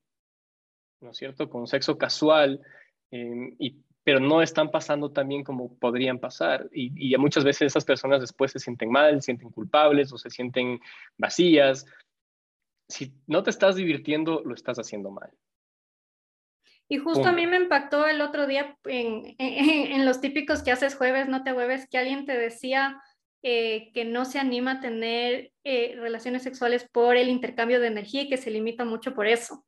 [1.00, 1.48] ¿no es cierto?
[1.48, 2.60] Con sexo casual,
[3.12, 6.68] eh, y, pero no están pasando tan bien como podrían pasar.
[6.72, 10.30] Y, y muchas veces esas personas después se sienten mal, se sienten culpables o se
[10.30, 10.80] sienten
[11.16, 11.86] vacías.
[12.88, 15.30] Si no te estás divirtiendo, lo estás haciendo mal.
[16.92, 20.72] Y justo a mí me impactó el otro día en, en, en, los típicos que
[20.72, 23.00] haces jueves, no te jueves, que alguien te decía
[23.42, 28.20] eh, que no se anima a tener eh, relaciones sexuales por el intercambio de energía
[28.20, 29.64] y que se limita mucho por eso.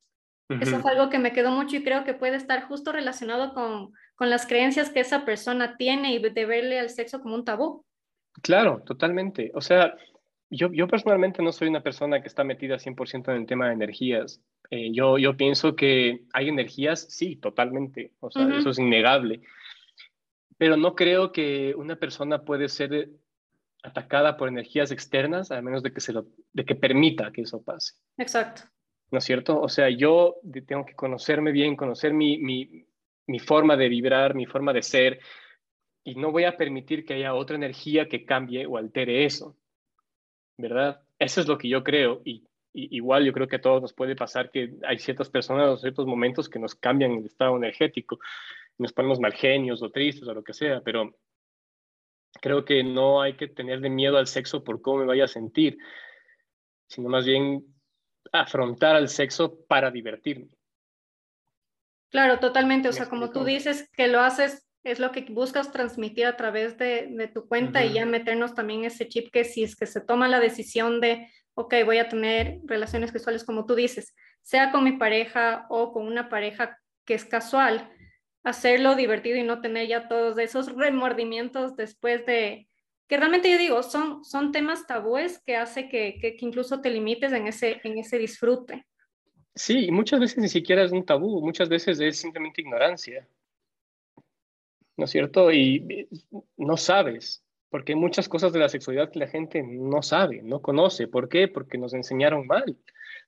[0.51, 0.63] Uh -huh.
[0.65, 3.95] Eso es algo que me quedó mucho y creo que puede estar justo relacionado con,
[4.17, 7.87] con las creencias que esa persona tiene y de verle al sexo como un tabú.
[8.43, 9.51] Claro, totalmente.
[9.55, 9.97] O sea,
[10.51, 13.75] yo, yo personalmente no soy una persona que está metida 100% en el tema de
[13.75, 14.41] energías.
[14.71, 18.59] Eh, yo, yo pienso que hay energías, sí, totalmente, o sea, uh -huh.
[18.59, 19.43] eso es innegable,
[20.57, 23.11] pero no creo que una persona puede ser
[23.83, 27.63] atacada por energías externas a menos de que, se lo, de que permita que eso
[27.63, 27.95] pase.
[28.17, 28.63] Exacto.
[29.11, 29.61] ¿No es cierto?
[29.61, 32.87] O sea, yo tengo que conocerme bien, conocer mi, mi,
[33.27, 35.21] mi forma de vibrar, mi forma de ser,
[36.03, 39.57] y no voy a permitir que haya otra energía que cambie o altere eso,
[40.57, 41.03] ¿verdad?
[41.19, 44.17] Eso es lo que yo creo y igual yo creo que a todos nos puede
[44.17, 48.19] pasar que hay ciertas personas o ciertos momentos que nos cambian el estado energético,
[48.79, 51.17] nos ponemos mal genios o tristes o lo que sea, pero
[52.41, 55.79] creo que no hay que tenerle miedo al sexo por cómo me vaya a sentir,
[56.89, 57.65] sino más bien
[58.33, 60.49] afrontar al sexo para divertirme.
[62.11, 62.89] Claro, totalmente.
[62.89, 66.79] O sea, como tú dices que lo haces, es lo que buscas transmitir a través
[66.79, 67.91] de, de tu cuenta uh -huh.
[67.91, 71.29] y ya meternos también ese chip que si es que se toma la decisión de
[71.55, 76.07] ok, voy a tener relaciones sexuales como tú dices, sea con mi pareja o con
[76.07, 77.91] una pareja que es casual,
[78.43, 82.69] hacerlo divertido y no tener ya todos esos remordimientos después de,
[83.09, 86.91] que realmente yo digo, son, son temas tabúes que hace que, que, que incluso te
[86.91, 88.85] limites en ese, en ese disfrute.
[89.55, 93.27] Sí, y muchas veces ni siquiera es un tabú, muchas veces es simplemente ignorancia.
[94.97, 95.53] ¿No es cierto?
[95.53, 96.09] Y
[96.57, 100.63] no sabes, porque hay muchas cosas de la sexualidad que la gente no sabe, no
[100.63, 101.09] conoce.
[101.09, 101.49] ¿Por qué?
[101.49, 102.77] Porque nos enseñaron mal,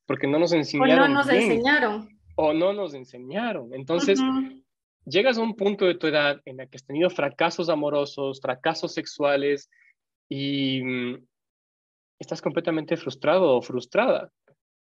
[0.07, 1.05] porque no nos enseñaron.
[1.05, 2.09] O no nos bien, enseñaron.
[2.37, 3.75] O no nos enseñaron.
[3.75, 4.63] Entonces, uh -huh.
[5.05, 8.95] llegas a un punto de tu edad en el que has tenido fracasos amorosos, fracasos
[8.95, 9.69] sexuales
[10.29, 11.27] y mm,
[12.21, 14.31] estás completamente frustrado o frustrada.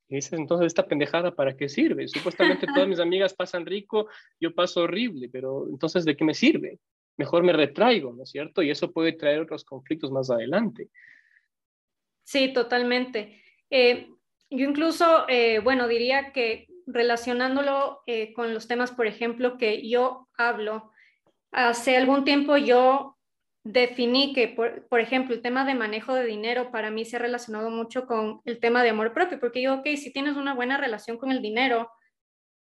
[0.08, 2.06] Y dices, entonces, ¿esta pendejada para qué sirve?
[2.08, 6.78] Supuestamente todas mis amigas pasan rico, yo paso horrible, pero entonces, ¿de qué me sirve?
[7.16, 8.62] mejor me retraigo, ¿no es cierto?
[8.62, 10.88] Y eso puede traer otros conflictos más adelante.
[12.24, 13.42] Sí, totalmente.
[13.70, 14.08] Eh,
[14.50, 20.28] yo incluso, eh, bueno, diría que relacionándolo eh, con los temas, por ejemplo, que yo
[20.36, 20.90] hablo,
[21.50, 23.16] hace algún tiempo yo
[23.64, 27.18] definí que, por, por, ejemplo, el tema de manejo de dinero para mí se ha
[27.18, 30.76] relacionado mucho con el tema de amor propio, porque yo, ok, si tienes una buena
[30.76, 31.90] relación con el dinero,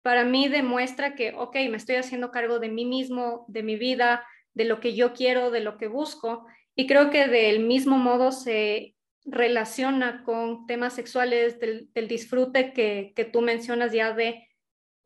[0.02, 4.24] para mí demuestra que, ok, me estoy haciendo cargo de mí mismo, de mi vida,
[4.54, 6.46] de lo que yo quiero, de lo que busco.
[6.76, 13.12] Y creo que del mismo modo se relaciona con temas sexuales, del, del disfrute que,
[13.14, 14.48] que, tú mencionas ya de,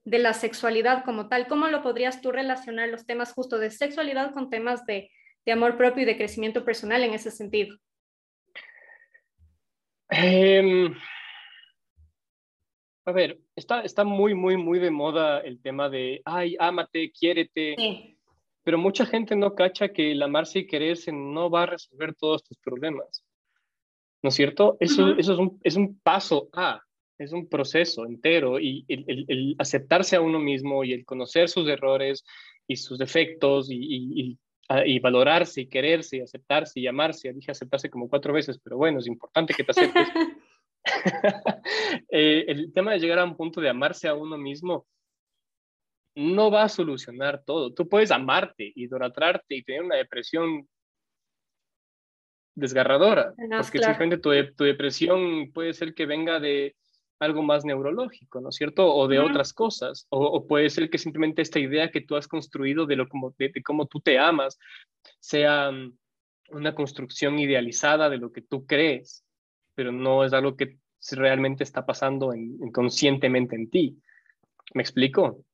[0.04, 1.46] de la sexualidad como tal.
[1.46, 5.11] ¿Cómo lo podrías tú relacionar los temas justo de sexualidad con temas de,
[5.46, 7.78] de amor propio y de crecimiento personal en ese sentido?
[10.11, 10.94] Em,
[13.04, 17.76] a ver, está, está muy, muy, muy de moda el tema de, ay, ámate, quiérete.
[18.64, 22.42] Pero mucha gente no cacha que el amarse y quererse no va a resolver todos
[22.42, 23.24] tus problemas.
[24.22, 24.76] ¿No es cierto?
[24.80, 26.80] Eso, eso es, un, es un paso A,
[27.18, 31.68] es un proceso entero y el, el, aceptarse a uno mismo y el conocer sus
[31.68, 32.24] errores
[32.66, 34.38] y sus defectos y, y, y,
[35.00, 37.33] valorarse y quererse y aceptarse y amarse.
[37.33, 40.09] Dije aceptarse como cuatro veces, pero bueno, es importante que te aceptes.
[42.11, 44.87] Eh, el tema de llegar a un punto de amarse a uno mismo
[46.14, 47.74] no va a solucionar todo.
[47.74, 50.68] Tú puedes amarte, idolatrarte y tener una depresión
[52.55, 56.74] desgarradora, porque simplemente tu, tu, depresión puede ser que venga de
[57.18, 58.94] algo más neurológico, ¿no es cierto?
[58.94, 62.87] O de otras cosas, o, puede ser que simplemente esta idea que tú has construido
[62.87, 64.59] de, lo, como, de, cómo tú te amas
[65.20, 65.96] sea mm,
[66.50, 69.24] una construcción idealizada de lo que tú crees,
[69.74, 70.79] pero no es algo que
[71.12, 73.98] realmente está pasando inconscientemente en ti.
[74.74, 75.44] ¿Me explico?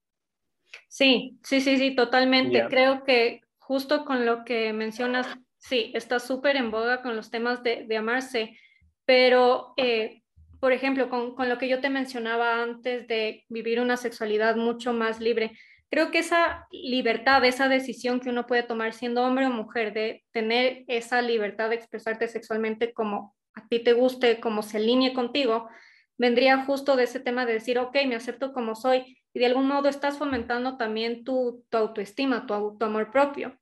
[0.88, 2.66] Sí, sí, sí, sí, totalmente.
[2.68, 5.26] Creo que justo con lo que mencionas,
[5.58, 8.56] sí, está súper en boga con los temas de, de amarse,
[9.04, 10.21] pero, eh,
[10.62, 14.92] por ejemplo, con, con, lo que yo te mencionaba antes de vivir una sexualidad mucho
[14.92, 15.58] más libre,
[15.90, 20.22] creo que esa libertad, esa decisión que uno puede tomar siendo hombre o mujer, de
[20.30, 25.68] tener esa libertad de expresarte sexualmente como a ti te guste, como se alinee contigo,
[26.16, 29.66] vendría justo de ese tema de decir, ok, me acepto como soy y de algún
[29.66, 33.58] modo estás fomentando también tu, tu autoestima, tu, tu, amor propio.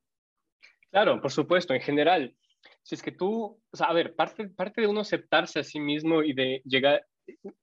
[0.91, 2.35] Claro, por supuesto, en general.
[2.83, 5.79] Si es que tú, o sea, a ver, parte, parte de uno aceptarse a sí
[5.79, 7.05] mismo y de llegar,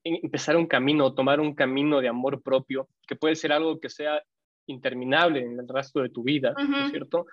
[0.05, 4.23] empezar un camino, tomar un camino de amor propio, que puede ser algo que sea
[4.67, 7.27] interminable en el resto de tu vida, ¿no es cierto?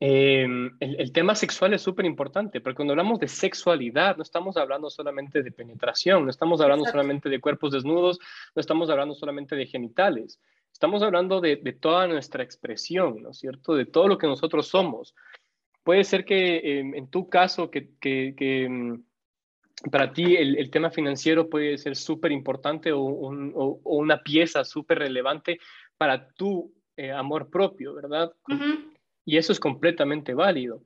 [0.00, 4.90] Em, el, tema sexual es súper importante, porque cuando hablamos de sexualidad, no estamos hablando
[4.90, 8.20] solamente de penetración, no estamos hablando solamente de cuerpos desnudos,
[8.54, 10.40] no estamos hablando solamente de genitales,
[10.72, 13.74] estamos hablando de, toda nuestra expresión, ¿no es cierto?
[13.74, 15.16] De todo lo que nosotros somos.
[15.88, 19.02] Puede ser que en tu caso, que, em,
[19.90, 25.58] para ti el, tema financiero puede ser súper importante o, una pieza súper relevante
[25.96, 28.30] para tu eh, amor propio, ¿verdad?
[29.24, 30.82] Y eso es completamente válido.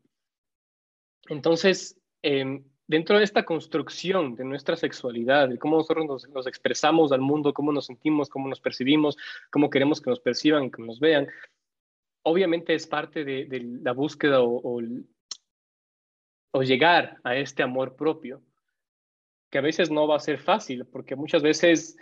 [1.28, 7.22] Entonces, em, dentro de esta construcción de nuestra sexualidad, de cómo nosotros nos, expresamos al
[7.22, 9.16] mundo, cómo nos sentimos, cómo nos percibimos,
[9.50, 11.26] cómo queremos que nos perciban que nos vean,
[12.22, 13.46] obviamente es parte de,
[13.82, 14.80] la búsqueda o,
[16.60, 18.42] llegar a este amor propio,
[19.50, 21.96] que a veces no va a ser fácil, porque muchas veces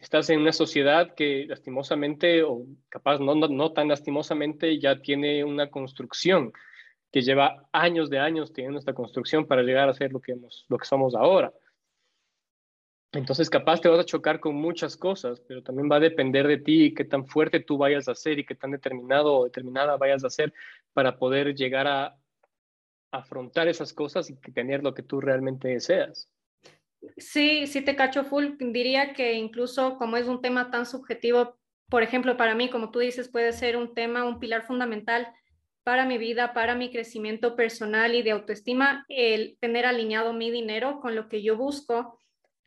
[0.00, 5.70] estás en una sociedad que lastimosamente, o capaz no, no, tan lastimosamente, ya tiene una
[5.70, 6.52] construcción
[7.10, 10.64] que lleva años de años teniendo esta construcción para llegar a ser lo que, hemos,
[10.68, 11.52] lo que somos ahora.
[13.12, 16.56] Entonces, capaz te vas a chocar con muchas cosas, pero también va a depender de
[16.56, 20.24] ti qué tan fuerte tú vayas a ser y qué tan determinado o determinada vayas
[20.24, 20.54] a ser
[20.94, 22.16] para poder llegar a
[23.12, 26.30] afrontar esas cosas y tener lo que tú realmente deseas.
[27.16, 28.54] Sí, sí te cacho full.
[28.58, 31.56] Diría que incluso como es un tema tan subjetivo,
[31.90, 35.28] por ejemplo, para mí, como tú dices, puede ser un tema, un pilar fundamental
[35.84, 41.00] para mi vida, para mi crecimiento personal y de autoestima, el tener alineado mi dinero
[41.00, 42.18] con lo que yo busco.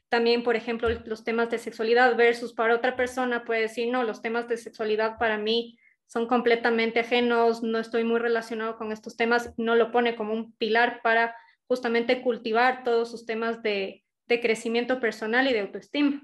[0.09, 4.21] También, por ejemplo, los temas de sexualidad versus para otra persona puede decir, no, los
[4.21, 9.53] temas de sexualidad para mí son completamente ajenos, no estoy muy relacionado con estos temas,
[9.57, 11.35] no lo pone como un pilar para
[11.67, 16.21] justamente cultivar todos sus temas de, de crecimiento personal y de autoestima.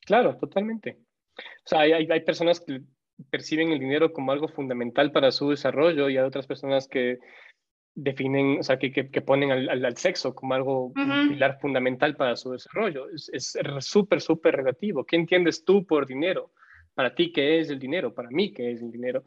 [0.00, 0.98] Claro, totalmente.
[1.38, 2.82] O sea, hay, hay, personas que
[3.30, 7.18] perciben el dinero como algo fundamental para su desarrollo y hay otras personas que
[7.94, 12.52] definen, o sea, que, que, ponen al, al, sexo como algo pilar fundamental para su
[12.52, 13.06] desarrollo.
[13.10, 15.04] Es súper, súper relativo.
[15.04, 16.52] ¿Qué entiendes tú por dinero?
[16.94, 18.14] Para ti, ¿qué es el dinero?
[18.14, 19.24] Para mí, ¿qué es el dinero?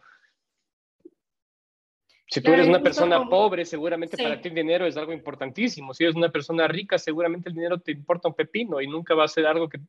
[2.28, 5.94] Si tú eres una persona pobre, seguramente para ti el dinero es algo importantísimo.
[5.94, 9.26] Si eres una persona rica, seguramente el dinero te importa un pepino y nunca va
[9.26, 9.80] a ser algo que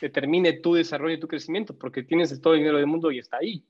[0.00, 3.38] determine tu desarrollo y tu crecimiento, porque tienes todo el dinero del mundo y está
[3.38, 3.64] ahí.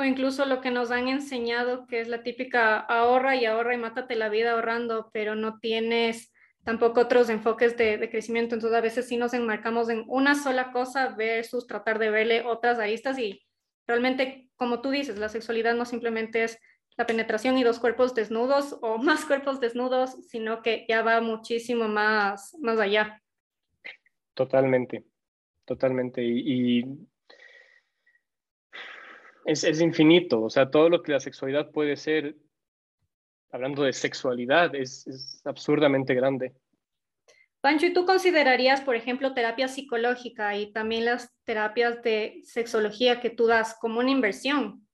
[0.00, 3.78] O incluso lo que nos han enseñado, que es la típica ahorra y ahorra y
[3.78, 6.32] mátate la vida ahorrando, pero no tienes
[6.64, 8.54] tampoco otros enfoques de, crecimiento.
[8.54, 12.78] Entonces a veces sí nos enmarcamos en una sola cosa versus tratar de verle otras
[12.78, 13.42] aristas y
[13.86, 16.58] realmente, como tú dices, la sexualidad no simplemente es
[16.96, 21.88] la penetración y dos cuerpos desnudos o más cuerpos desnudos, sino que ya va muchísimo
[21.88, 23.22] más, más allá.
[24.32, 25.04] Totalmente,
[25.66, 26.22] totalmente.
[26.24, 26.84] Y,
[29.50, 32.36] Es, es infinito, o sea, todo lo que la sexualidad puede ser,
[33.50, 36.54] hablando de sexualidad, es, es absurdamente grande.
[37.60, 43.30] Pancho, ¿y tú considerarías, por ejemplo, terapia psicológica y también las terapias de sexología que
[43.30, 44.86] tú das como una inversión?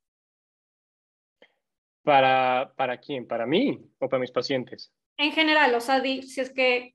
[2.02, 3.26] ¿Para, para quién?
[3.26, 4.90] ¿Para mí o para mis pacientes?
[5.18, 6.94] En general, o sea, si es que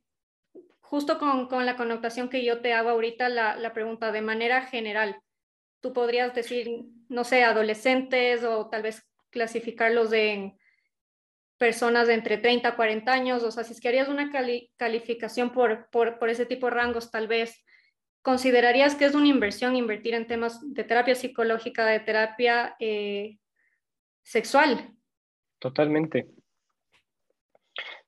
[0.79, 4.63] justo con, con, la connotación que yo te hago ahorita, la, la pregunta de manera
[4.63, 5.21] general,
[5.81, 10.57] tú podrías decir, no sé, adolescentes o tal vez clasificarlos en
[11.57, 14.71] personas de entre 30 a 40 años, o sea, si es que harías una cali
[14.77, 17.63] calificación por, por, por, ese tipo de rangos, tal vez,
[18.23, 23.37] ¿considerarías que es una inversión invertir en temas de terapia psicológica, de terapia eh,
[24.23, 24.91] sexual?
[25.59, 26.29] Totalmente.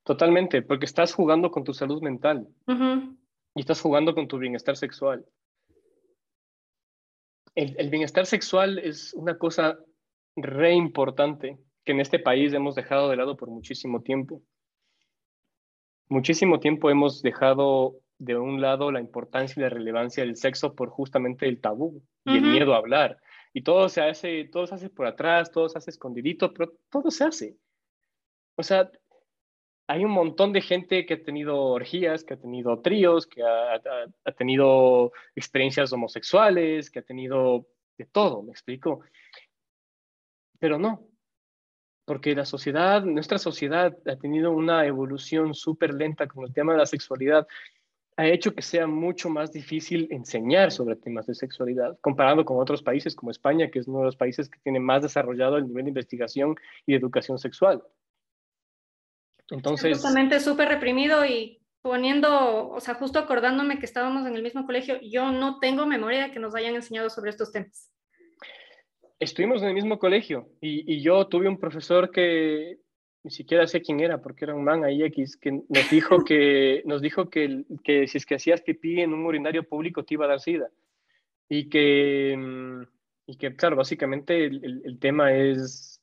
[0.04, 3.18] Totalmente, porque estás jugando con tu salud mental uh -huh.
[3.56, 5.24] y estás jugando con tu bienestar sexual.
[7.56, 9.80] El, el bienestar sexual es una cosa
[10.36, 14.42] re importante que en este país hemos dejado de lado por muchísimo tiempo.
[16.10, 20.90] Muchísimo tiempo hemos dejado de un lado la importancia y la relevancia del sexo por
[20.90, 22.38] justamente el tabú y uh -huh.
[22.38, 23.18] el miedo a hablar.
[23.54, 27.12] Y todo se hace, todo se hace por atrás, todo se hace escondidito, pero todo
[27.12, 27.58] se hace.
[28.56, 28.90] O sea,
[29.88, 34.32] hay un montón de gente que ha tenido orgías, que ha tenido tríos, que ha,
[34.38, 37.68] tenido experiencias homosexuales, que ha tenido
[37.98, 39.02] de todo, me explico.
[40.60, 41.06] Pero no,
[42.06, 46.80] porque la sociedad, nuestra sociedad ha tenido una evolución súper lenta con el tema de
[46.80, 47.46] la sexualidad,
[48.16, 52.84] ha hecho que sea mucho más difícil enseñar sobre temas de sexualidad, comparando con otros
[52.84, 55.86] países como España, que es uno de los países que tiene más desarrollado el nivel
[55.86, 57.84] de investigación y de educación sexual.
[59.50, 59.94] Entonces...
[59.94, 65.00] Justamente súper reprimido y poniendo, o sea, justo acordándome que estábamos en el mismo colegio,
[65.02, 67.92] yo no tengo memoria de que nos hayan enseñado sobre estos temas.
[69.20, 72.80] Estuvimos en el mismo colegio y, y, yo tuve un profesor que
[73.24, 76.84] ni siquiera sé quién era porque era un man ahí X que nos dijo que
[76.86, 80.26] nos dijo que, que si es que hacías pipí en un urinario público te iba
[80.26, 80.70] a dar sida.
[81.48, 82.84] Y que mm,
[83.28, 86.02] y que claro básicamente el, el, el tema es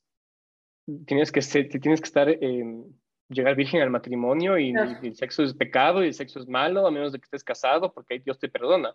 [1.07, 2.64] tienes que ser, tienes que estar eh,
[3.30, 4.98] llegar virgen al matrimonio y, claro.
[5.02, 7.44] y, el sexo es pecado y el sexo es malo a menos de que estés
[7.44, 8.94] casado porque ahí Dios te perdona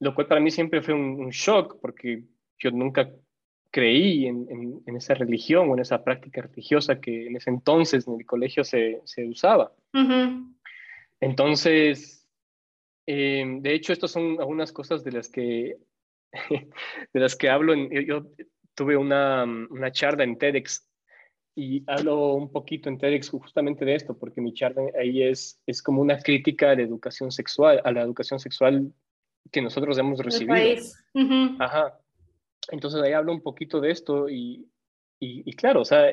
[0.00, 2.24] lo cual para mí siempre fue un, un shock porque
[2.58, 3.08] yo nunca
[3.70, 8.06] creí en, en, en, esa religión o en esa práctica religiosa que en ese entonces
[8.06, 9.72] en el colegio se, se usaba.
[9.94, 10.54] Uh -huh.
[11.20, 12.28] Entonces,
[13.06, 15.78] eh, de hecho, estas son algunas cosas de las que,
[17.12, 17.72] de las que hablo.
[17.72, 18.26] En, yo, yo,
[18.74, 20.86] tuve una, una charla en TEDx
[21.54, 25.82] y hablo un poquito en TEDx justamente de esto, porque mi charla ahí es, es
[25.82, 28.92] como una crítica a la educación sexual, a la educación sexual
[29.50, 30.54] que nosotros hemos recibido.
[31.14, 31.56] Uh -huh.
[31.58, 31.98] Ajá.
[32.70, 34.68] Entonces ahí hablo un poquito de esto y,
[35.20, 36.10] y, y claro, o sea,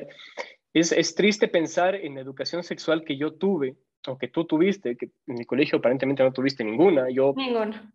[0.74, 3.76] es, es, triste pensar en la educación sexual que yo tuve,
[4.06, 7.10] o que tú tuviste, que en el colegio aparentemente no tuviste ninguna.
[7.10, 7.92] Yo, ninguna.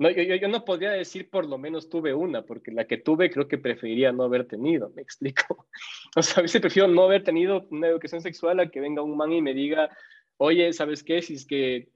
[0.00, 2.96] No, yo, yo, yo, no podría decir por lo menos tuve una, porque la que
[2.96, 5.68] tuve creo que preferiría no haber tenido, me explico.
[6.16, 9.16] O sea, a veces prefiero no haber tenido una educación sexual a que venga un
[9.16, 9.88] man y me diga,
[10.38, 11.22] oye, ¿sabes qué?
[11.22, 11.88] Si es que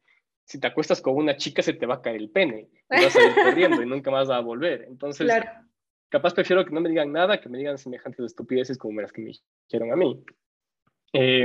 [0.44, 3.16] si te acuestas con una chica se te va a caer el pene, y vas
[3.16, 4.84] a ir corriendo y nunca más va a volver.
[4.88, 5.64] Entonces, claro
[6.14, 9.20] capaz prefiero que no me digan nada, que me digan semejantes estupideces como las que
[9.20, 9.32] me
[9.66, 10.24] dijeron a mí.
[11.12, 11.44] Eh,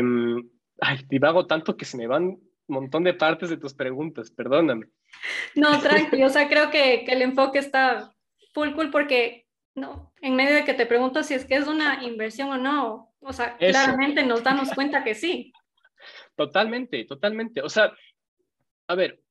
[0.79, 4.87] ay, divago tanto que se me van montón de partes de tus preguntas, perdóname.
[5.55, 8.15] No, tranquilo, o sea, creo que, que, el enfoque está
[8.53, 12.03] full cool porque, no, en medio de que te pregunto si es que es una
[12.03, 13.71] inversión o no, o sea, Eso.
[13.71, 15.51] claramente nos damos cuenta que sí.
[16.35, 17.61] Totalmente, totalmente.
[17.61, 17.93] O sea,
[18.87, 19.21] a ver,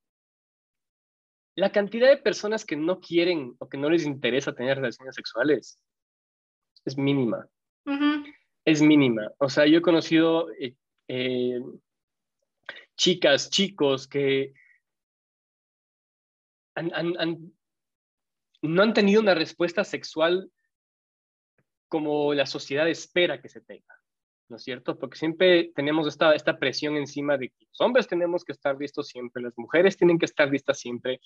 [1.55, 5.81] la cantidad de personas que no quieren o que no les interesa tener relaciones sexuales
[6.85, 7.48] es mínima.
[7.87, 8.35] Uh -huh.
[8.64, 9.33] Es mínima.
[9.38, 10.74] O sea, yo he conocido eh,
[11.09, 11.61] eh,
[12.99, 14.53] chicas, chicos que
[18.63, 20.51] no han tenido una respuesta sexual
[21.88, 23.99] como la sociedad espera que se tenga.
[24.49, 24.99] ¿no es cierto?
[24.99, 29.09] Porque siempre tenemos esta, esta presión encima de que los hombres tenemos que estar listos
[29.09, 31.21] siempre, las mujeres tienen que estar listas siempre,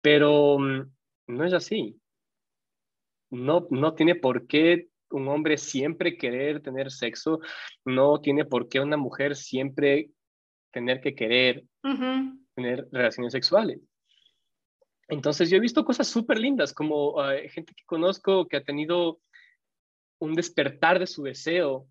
[0.00, 0.90] pero mm,
[1.28, 2.00] no es así.
[3.30, 7.40] No, no tiene por qué un hombre siempre querer tener sexo,
[7.84, 10.10] no tiene por qué una mujer siempre
[10.76, 12.38] tener que querer uh -huh.
[12.54, 13.80] tener relaciones sexuales.
[15.08, 19.18] Entonces yo he visto cosas súper lindas, como uh, gente que conozco que ha tenido
[20.20, 21.86] un despertar de su deseo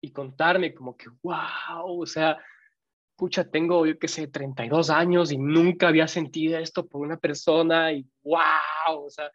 [0.00, 2.38] y contarme como que, wow, o sea,
[3.16, 7.92] pucha, tengo, yo qué sé, 32 años y nunca había sentido esto por una persona
[7.92, 9.30] y wow, o sea,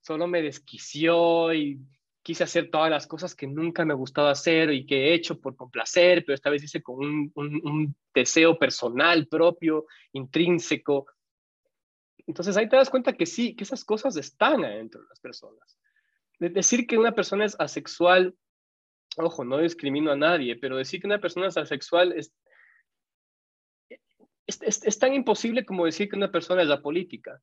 [0.00, 1.78] solo me desquició y
[2.22, 5.56] quise hacer todas las cosas que nunca me gustaba hacer y que he hecho por
[5.56, 11.06] complacer, pero esta vez hice con un, un, deseo personal propio, intrínseco.
[12.26, 15.78] Entonces ahí te das cuenta que sí, que esas cosas están adentro de las personas.
[16.38, 18.36] decir que una persona es asexual,
[19.16, 22.32] ojo, no discrimino a nadie, pero decir que una persona es asexual es,
[24.46, 27.42] es, es tan imposible como decir que una persona es apolítica.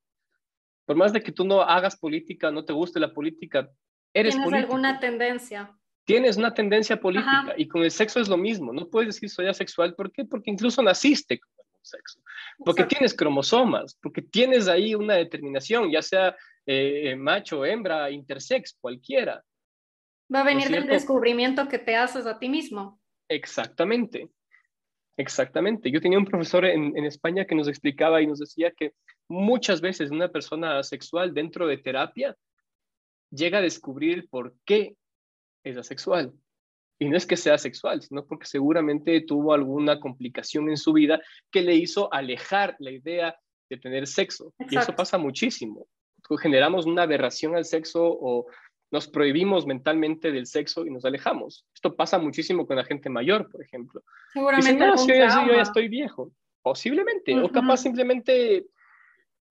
[0.85, 3.69] Por más de que tú no hagas política, no te guste la política,
[4.13, 5.75] eres ¿Tienes alguna tendencia?
[6.05, 8.73] Tienes una tendencia política y con el sexo es lo mismo.
[8.73, 9.93] No puedes decir soy asexual.
[9.93, 10.25] ¿Por qué?
[10.25, 12.19] Porque incluso naciste con el sexo.
[12.65, 16.35] Porque tienes cromosomas, porque tienes ahí una determinación, ya sea
[16.65, 19.43] eh, macho, hembra, intersex, cualquiera.
[20.33, 22.99] Va a venir del descubrimiento que te haces a ti mismo.
[23.27, 24.29] Exactamente.
[25.17, 25.91] Exactamente.
[25.91, 28.93] Yo tenía un profesor en, en, España que nos explicaba y nos decía que
[29.27, 32.35] muchas veces una persona asexual dentro de terapia
[33.31, 34.95] llega a descubrir por qué
[35.63, 36.33] es asexual.
[36.99, 41.21] Y no es que sea sexual, sino porque seguramente tuvo alguna complicación en su vida
[41.49, 44.53] que le hizo alejar la idea de tener sexo.
[44.69, 45.87] Y eso pasa muchísimo.
[46.41, 48.47] Generamos una aberración al sexo o
[48.91, 51.65] nos prohibimos mentalmente del sexo y nos alejamos.
[51.73, 54.03] Esto pasa muchísimo con la gente mayor, por ejemplo.
[54.33, 54.73] Seguramente.
[54.73, 55.13] no, yo,
[55.53, 56.33] ya estoy viejo.
[56.61, 57.39] Posiblemente.
[57.39, 58.67] O capaz simplemente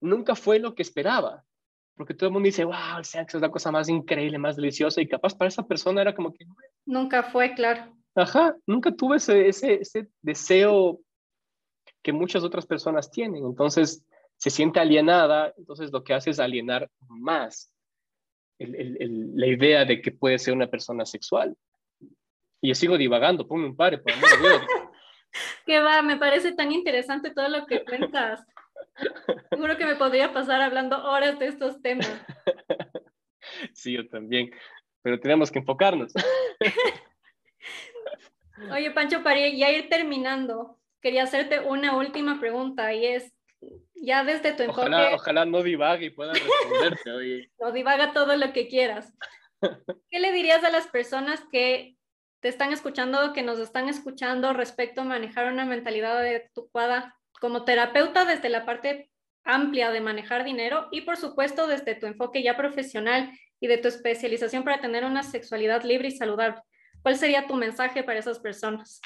[0.01, 1.45] nunca fue lo que esperaba
[1.99, 5.01] porque todo el mundo dice, wow, el sexo es la cosa más increíble, más deliciosa,
[5.01, 6.46] y capaz para esa persona era como que...
[6.86, 7.92] Nunca fue, claro.
[8.14, 11.01] Ajá, nunca tuve ese, ese, ese deseo
[12.03, 14.05] que muchas otras personas tienen, entonces
[14.36, 17.72] se siente alienada, entonces lo que hace es alienar más
[18.59, 21.57] el, el, la idea de que puede ser una persona sexual.
[22.61, 24.62] Y yo sigo divagando, ponme un pare, por amor de Dios.
[25.66, 28.42] Que va, me parece tan interesante todo lo que cuentas.
[29.51, 32.09] Seguro que me podría pasar hablando horas de estos temas.
[33.72, 34.51] Sí, yo también,
[35.03, 36.12] pero tenemos que enfocarnos.
[38.72, 43.33] Oye, Pancho, para ya ir terminando, quería hacerte una última pregunta y es,
[43.95, 44.89] ya desde tu enfoque...
[44.89, 47.51] Ojalá, ojalá no divague y pueda responderte, oye.
[47.61, 49.14] No divaga todo lo que quieras.
[50.11, 51.97] ¿Qué le dirías a las personas que
[52.41, 58.24] te están escuchando, que nos están escuchando respecto a manejar una mentalidad adecuada como terapeuta
[58.24, 59.11] desde la parte
[59.45, 63.89] amplia de manejar dinero y por supuesto desde tu enfoque ya profesional y de tu
[63.89, 66.61] especialización para tener una sexualidad libre y saludable.
[67.03, 69.01] ¿Cuál sería tu mensaje para esas personas?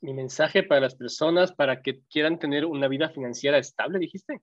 [0.00, 4.42] Mi mensaje para las personas para que quieran tener una vida financiera estable, dijiste.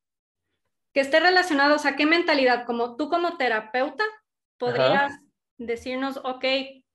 [0.93, 2.65] Que esté relacionado, o sea, ¿qué mentalidad?
[2.65, 4.03] Como tú como terapeuta
[4.57, 5.13] podrías
[5.57, 6.41] decirnos, ok,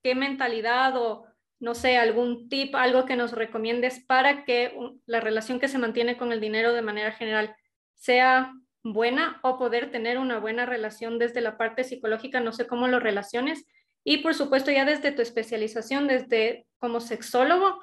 [0.03, 1.27] ¿qué mentalidad o
[1.59, 4.77] no sé, algún tip, algo que nos recomiendes para que
[5.07, 7.57] la relación que se mantiene con el dinero de manera general
[7.95, 8.53] sea
[8.83, 13.01] buena o poder tener una buena relación desde la parte psicológica, no sé cómo lo
[13.01, 13.67] relaciones.
[14.05, 17.81] Y por supuesto, ya desde tu especialización, desde como sexólogo,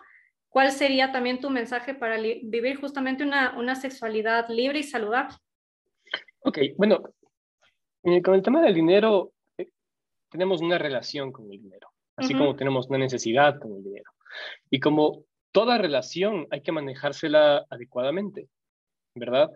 [0.50, 5.36] ¿cuál sería también tu mensaje para vivir justamente una, una sexualidad libre y saludable?
[6.42, 7.02] Ok, bueno,
[8.04, 9.70] eh, con el tema del dinero, eh,
[10.30, 14.12] tenemos una relación con el dinero así como tenemos una necesidad con el dinero.
[14.70, 18.48] Y como toda relación hay que manejársela adecuadamente,
[19.16, 19.50] ¿verdad?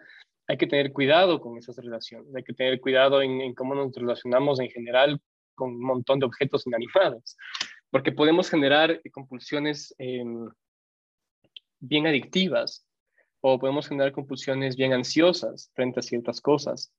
[0.47, 4.59] Hay que tener cuidado con esas relaciones, hay que tener cuidado en, cómo nos relacionamos
[4.59, 5.19] en general
[5.55, 7.35] con un montón de objetos inanimados,
[7.89, 10.47] porque podemos generar compulsiones em,
[11.79, 12.85] bien adictivas
[13.41, 16.91] o podemos generar compulsiones bien ansiosas frente a ciertas cosas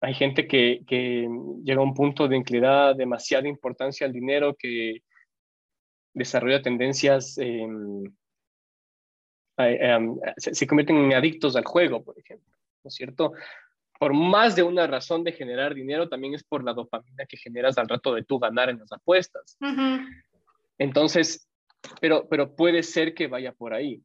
[0.00, 0.84] hay gente que,
[1.64, 5.02] llega a un punto de que le da demasiada importancia al dinero, que
[6.14, 8.04] desarrolla tendencias, em,
[9.56, 13.32] em, se, convierten en adictos al juego, por ejemplo, ¿no es cierto?
[13.98, 17.76] Por más de una razón de generar dinero, también es por la dopamina que generas
[17.78, 19.58] al rato de tú ganar en las apuestas.
[20.78, 21.48] Entonces,
[22.00, 24.00] pero, pero puede ser que vaya por ahí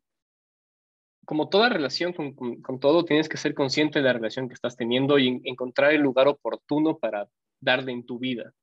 [1.26, 5.18] como toda relación con, todo, tienes que ser consciente de la relación que estás teniendo
[5.20, 7.30] y encontrar el lugar oportuno para
[7.62, 8.54] darle en tu vida.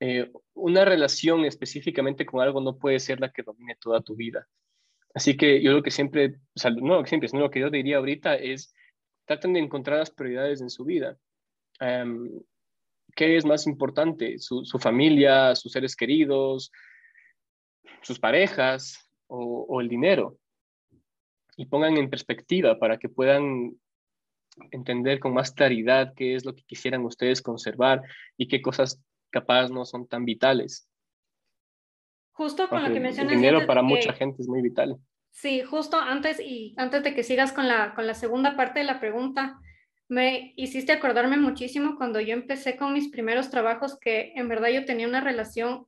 [0.00, 4.48] Eh, una relación específicamente con algo no puede ser la que domine toda tu vida.
[5.14, 7.98] Así que yo lo que siempre, o sea, no siempre, sino lo que yo diría
[7.98, 8.74] ahorita es,
[9.26, 11.18] traten de encontrar las prioridades en su vida.
[11.80, 12.30] Em,
[13.14, 14.38] ¿Qué es más importante?
[14.38, 16.72] Su, familia, sus seres queridos,
[18.00, 20.38] sus parejas o el dinero?
[21.56, 23.76] Y pongan en perspectiva para que puedan
[24.70, 28.02] entender con más claridad qué es lo que quisieran ustedes conservar
[28.36, 29.00] y qué cosas
[29.30, 30.88] capaz no son tan vitales.
[32.32, 33.32] Justo con lo que mencionas.
[33.32, 34.96] El dinero para mucha gente es muy vital.
[35.30, 38.84] Sí, justo antes y antes de que sigas con la, con la segunda parte de
[38.84, 39.58] la pregunta,
[40.08, 44.84] me hiciste acordarme muchísimo cuando yo empecé con mis primeros trabajos que en verdad yo
[44.84, 45.86] tenía una relación,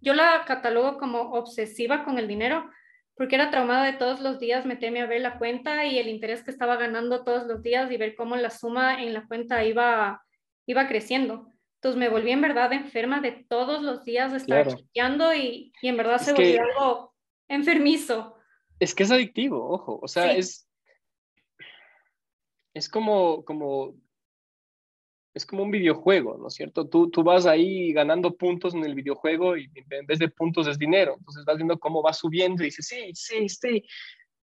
[0.00, 2.68] yo la catalogo como obsesiva con el dinero,
[3.14, 6.42] porque era traumada de todos los días meterme a ver la cuenta y el interés
[6.42, 10.24] que estaba ganando todos los días y ver cómo la suma en la cuenta iba,
[10.66, 11.52] iba creciendo.
[11.76, 15.34] Entonces me volví en verdad enferma de todos los días de estar claro.
[15.34, 17.14] y, y, en verdad se volvió algo
[17.48, 18.36] enfermizo.
[18.78, 20.68] Es que es adictivo, ojo, o sea, es,
[22.72, 23.96] es como, como,
[25.34, 26.88] es como un videojuego, ¿no es cierto?
[26.88, 30.78] Tú, tú vas ahí ganando puntos en el videojuego y en vez de puntos es
[30.78, 31.14] dinero.
[31.18, 33.84] Entonces vas viendo cómo va subiendo y dices, sí, sí, sí.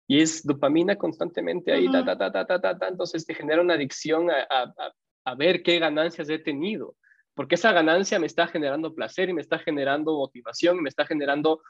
[0.06, 3.74] Y es dopamina constantemente ahí, ta, ta, ta, ta, ta, ta, Entonces te genera una
[3.74, 4.92] adicción a, a,
[5.24, 6.96] a ver qué ganancias he tenido.
[7.34, 11.06] Porque esa ganancia me está generando placer y me está generando motivación y me está
[11.06, 11.62] generando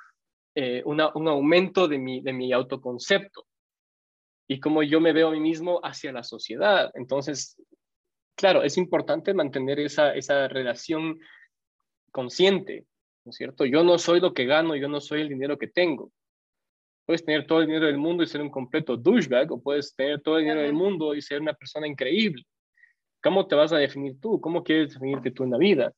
[0.56, 3.46] eh, una, un aumento de mi, de mi autoconcepto
[4.46, 6.90] y cómo yo me veo a mí mismo hacia la sociedad.
[6.94, 7.56] Entonces,
[8.34, 11.18] claro, es importante mantener esa, esa relación
[12.10, 12.86] consciente,
[13.24, 13.64] ¿no es cierto?
[13.64, 16.12] Yo no soy lo que gano, yo no soy el dinero que tengo.
[17.06, 20.22] Puedes tener todo el dinero del mundo y ser un completo douchebag, o puedes tener
[20.22, 22.44] todo el dinero del mundo y ser una persona increíble.
[23.22, 24.40] ¿Cómo te vas a definir tú?
[24.40, 25.92] ¿Cómo quieres definirte tú en la vida?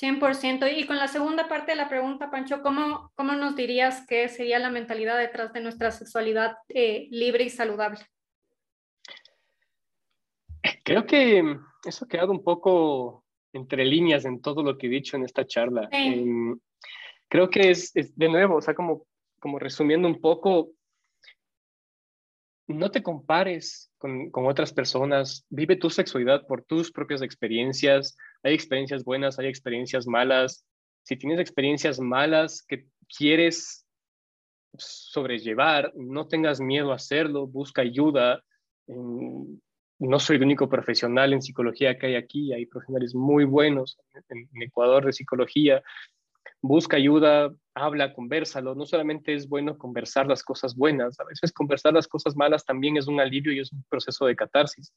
[0.00, 0.66] 100%.
[0.76, 4.58] Y con la segunda parte de la pregunta, Pancho, ¿cómo, cómo nos dirías que sería
[4.58, 8.00] la mentalidad detrás de nuestra sexualidad eh, libre y saludable?
[10.84, 15.16] Creo que eso ha quedado un poco entre líneas en todo lo que he dicho
[15.16, 15.88] en esta charla.
[15.90, 16.58] Em,
[17.28, 19.06] creo que es, es, de nuevo, o sea, como,
[19.40, 20.70] como resumiendo un poco,
[22.66, 28.54] no te compares con, con, otras personas, vive tu sexualidad por tus propias experiencias, hay
[28.54, 30.64] experiencias buenas, hay experiencias malas.
[31.02, 33.84] Si tienes experiencias malas que quieres
[34.78, 38.44] sobrellevar, no tengas miedo a hacerlo, busca ayuda.
[40.00, 43.98] No soy el único profesional en psicología que hay aquí, hay profesionales muy buenos
[44.28, 45.82] en, Ecuador de psicología.
[46.62, 48.74] Busca ayuda, habla, conversalo.
[48.74, 52.96] No solamente es bueno conversar las cosas buenas, a veces conversar las cosas malas también
[52.96, 54.92] es un alivio y es un proceso de catarsis.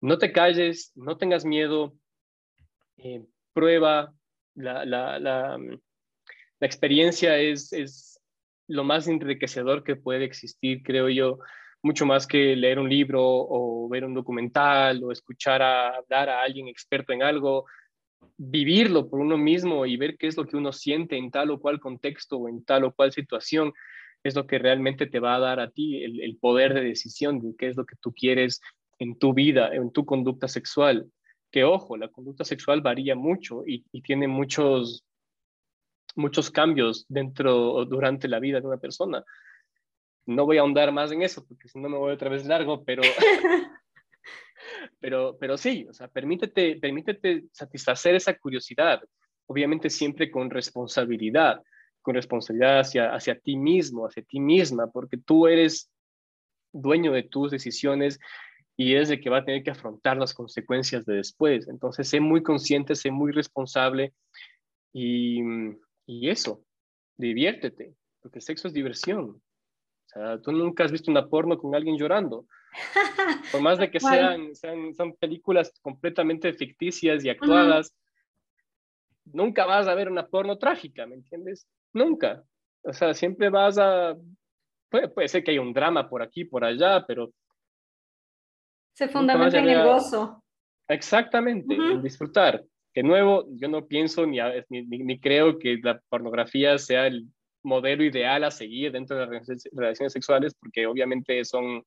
[0.00, 1.94] No te calles, no tengas miedo,
[2.98, 4.14] eh, prueba,
[4.54, 8.18] la, la, la, la experiencia es, es,
[8.68, 11.38] lo más enriquecedor que puede existir, creo yo,
[11.82, 16.42] mucho más que leer un libro o ver un documental o escuchar a hablar a
[16.42, 17.66] alguien experto en algo,
[18.36, 21.60] vivirlo por uno mismo y ver qué es lo que uno siente en tal o
[21.60, 23.72] cual contexto o en tal o cual situación
[24.24, 27.54] es lo que realmente te va a dar a ti el, poder de decisión de
[27.56, 28.60] qué es lo que tú quieres
[28.98, 31.08] en tu vida, en tu conducta sexual
[31.50, 35.04] que ojo, la conducta sexual varía mucho y, tiene muchos,
[36.14, 39.24] muchos cambios dentro durante la vida de una persona.
[40.28, 42.84] No voy a ahondar más en eso porque si no me voy otra vez largo,
[42.84, 43.02] pero,
[45.00, 49.00] pero, pero sí, o sea, permítete, permítete satisfacer esa curiosidad,
[49.46, 51.62] obviamente siempre con responsabilidad,
[52.02, 55.90] con responsabilidad hacia, hacia ti mismo, hacia ti misma, porque tú eres
[56.74, 58.20] dueño de tus decisiones
[58.76, 61.68] y es de que va a tener que afrontar las consecuencias de después.
[61.68, 64.12] Entonces, sé muy consciente, sé muy responsable
[64.92, 65.40] y,
[66.06, 66.62] y eso,
[67.16, 69.40] diviértete, porque el sexo es diversión.
[70.18, 72.46] Sea, tú nunca has visto una porno con alguien llorando.
[73.52, 77.94] Por más de que sean, sean son películas completamente ficticias y actuadas,
[79.24, 81.68] nunca vas a ver una porno trágica, ¿me entiendes?
[81.92, 82.42] Nunca.
[82.82, 84.16] O sea, siempre vas a...
[84.90, 87.30] Puede, puede ser que haya un drama por aquí, por allá, pero
[88.98, 90.42] se fundamenta en el gozo.
[90.88, 92.64] Exactamente, en disfrutar.
[92.92, 94.38] De nuevo, yo no pienso ni,
[94.68, 97.28] ni, creo que la pornografía sea el
[97.62, 101.84] modelo ideal a seguir dentro de las relaciones sexuales, porque obviamente son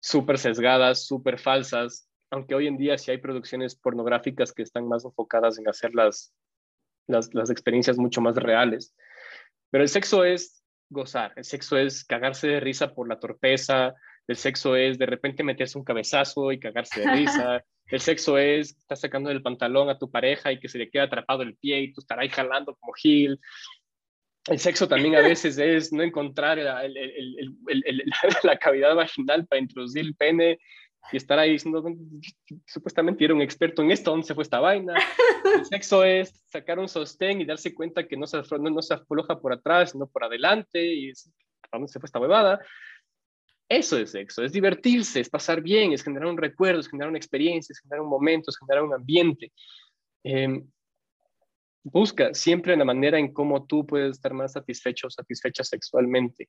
[0.00, 5.04] súper sesgadas, súper falsas, aunque hoy en día sí hay producciones pornográficas que están más
[5.04, 6.34] enfocadas en hacer las,
[7.06, 8.94] las, las experiencias mucho más reales.
[9.70, 13.94] Pero el sexo es gozar, el sexo es cagarse de risa por la torpeza,
[14.26, 17.64] el sexo es de repente meterse un cabezazo y cagarse de risa.
[17.86, 21.02] El sexo es, estás sacando del pantalón a tu pareja y que se le queda
[21.02, 23.38] atrapado el pie y tú estarás jalando como Gil.
[24.48, 26.58] El sexo también a veces es no encontrar
[28.42, 30.58] la cavidad vaginal para introducir el pene
[31.10, 31.84] y estar ahí diciendo,
[32.66, 34.94] supuestamente era un experto en esto, ¿dónde se fue esta vaina?
[35.56, 38.94] El sexo es sacar un sostén y darse cuenta que no se, no, no se
[38.94, 41.30] afloja por atrás, sino por adelante, y es,
[41.72, 42.60] ¿dónde se fue esta huevada?
[43.68, 47.18] Eso es sexo, es divertirse, es pasar bien, es generar un recuerdo, es generar una
[47.18, 49.52] experiencia, es generar un momento, es generar un ambiente.
[50.22, 50.64] Em,
[51.84, 56.48] busca siempre la manera en cómo tú puedes estar más satisfecho o satisfecha sexualmente.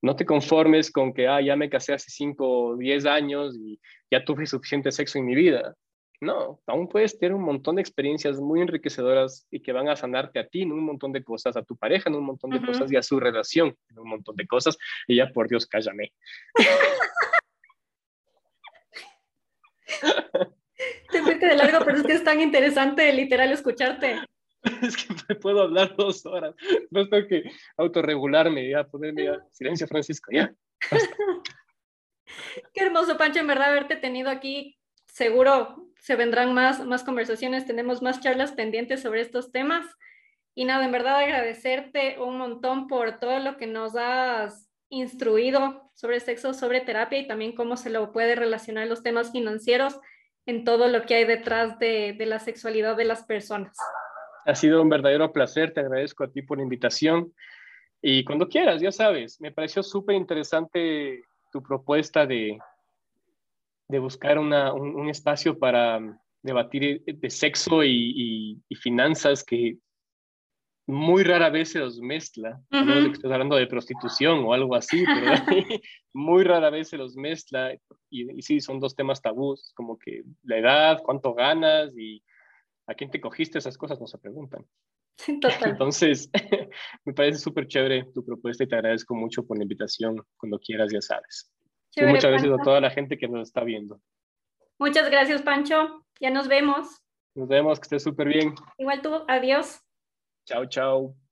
[0.00, 3.80] No te conformes con que, ah, ya me casé hace 5 o 10 años y
[4.10, 5.74] ya tuve suficiente sexo en mi vida.
[6.20, 10.40] No, aún puedes tener un montón de experiencias muy enriquecedoras y que van a sanarte
[10.40, 12.90] a ti en un montón de cosas, a tu pareja en un montón de cosas
[12.90, 14.76] y a su relación en un montón de cosas.
[15.06, 16.12] Y ya, por Dios, cállame.
[21.10, 24.16] Te fuiste de largo, pero es que es tan interesante literal escucharte.
[24.82, 26.54] Es que me puedo hablar dos horas.
[26.90, 29.38] No tengo que autorregularme, ya ponerme ya.
[29.52, 30.52] Silencio, Francisco, ya.
[32.74, 34.78] Qué hermoso, Pancho, en verdad, haberte tenido aquí.
[35.06, 39.86] Seguro se vendrán más, más conversaciones, tenemos más charlas pendientes sobre estos temas.
[40.54, 46.20] Y nada, en verdad agradecerte un montón por todo lo que nos has instruido sobre
[46.20, 50.00] sexo, sobre terapia y también cómo se lo puede relacionar los temas financieros
[50.46, 53.76] en todo lo que hay detrás de, de la sexualidad de las personas.
[54.48, 57.34] Ha sido un verdadero placer, te agradezco a ti por la invitación.
[58.00, 61.22] Y cuando quieras, ya sabes, me pareció súper interesante
[61.52, 62.58] tu propuesta de,
[63.88, 66.00] de buscar una, un, espacio para
[66.42, 69.76] debatir de sexo y, y, finanzas que
[70.86, 72.58] muy rara vez se los mezcla.
[72.70, 75.26] No sé que estás hablando de prostitución o algo así, pero
[76.14, 77.74] muy rara vez se los mezcla.
[78.08, 82.22] Y, y, sí, son dos temas tabús, como que la edad, cuánto ganas y
[82.88, 84.66] a quién te cogiste, esas cosas no se preguntan.
[85.40, 85.70] Total.
[85.70, 86.30] Entonces,
[87.04, 90.20] me parece súper chévere tu propuesta y te agradezco mucho por la invitación.
[90.36, 91.52] Cuando quieras, ya sabes.
[91.94, 94.00] y muchas gracias a toda la gente que nos está viendo.
[94.78, 96.04] Muchas gracias, Pancho.
[96.20, 97.02] Ya nos vemos.
[97.34, 98.54] Nos vemos, que estés súper bien.
[98.78, 99.80] Igual tú, adiós.
[100.46, 101.27] Chao, chao.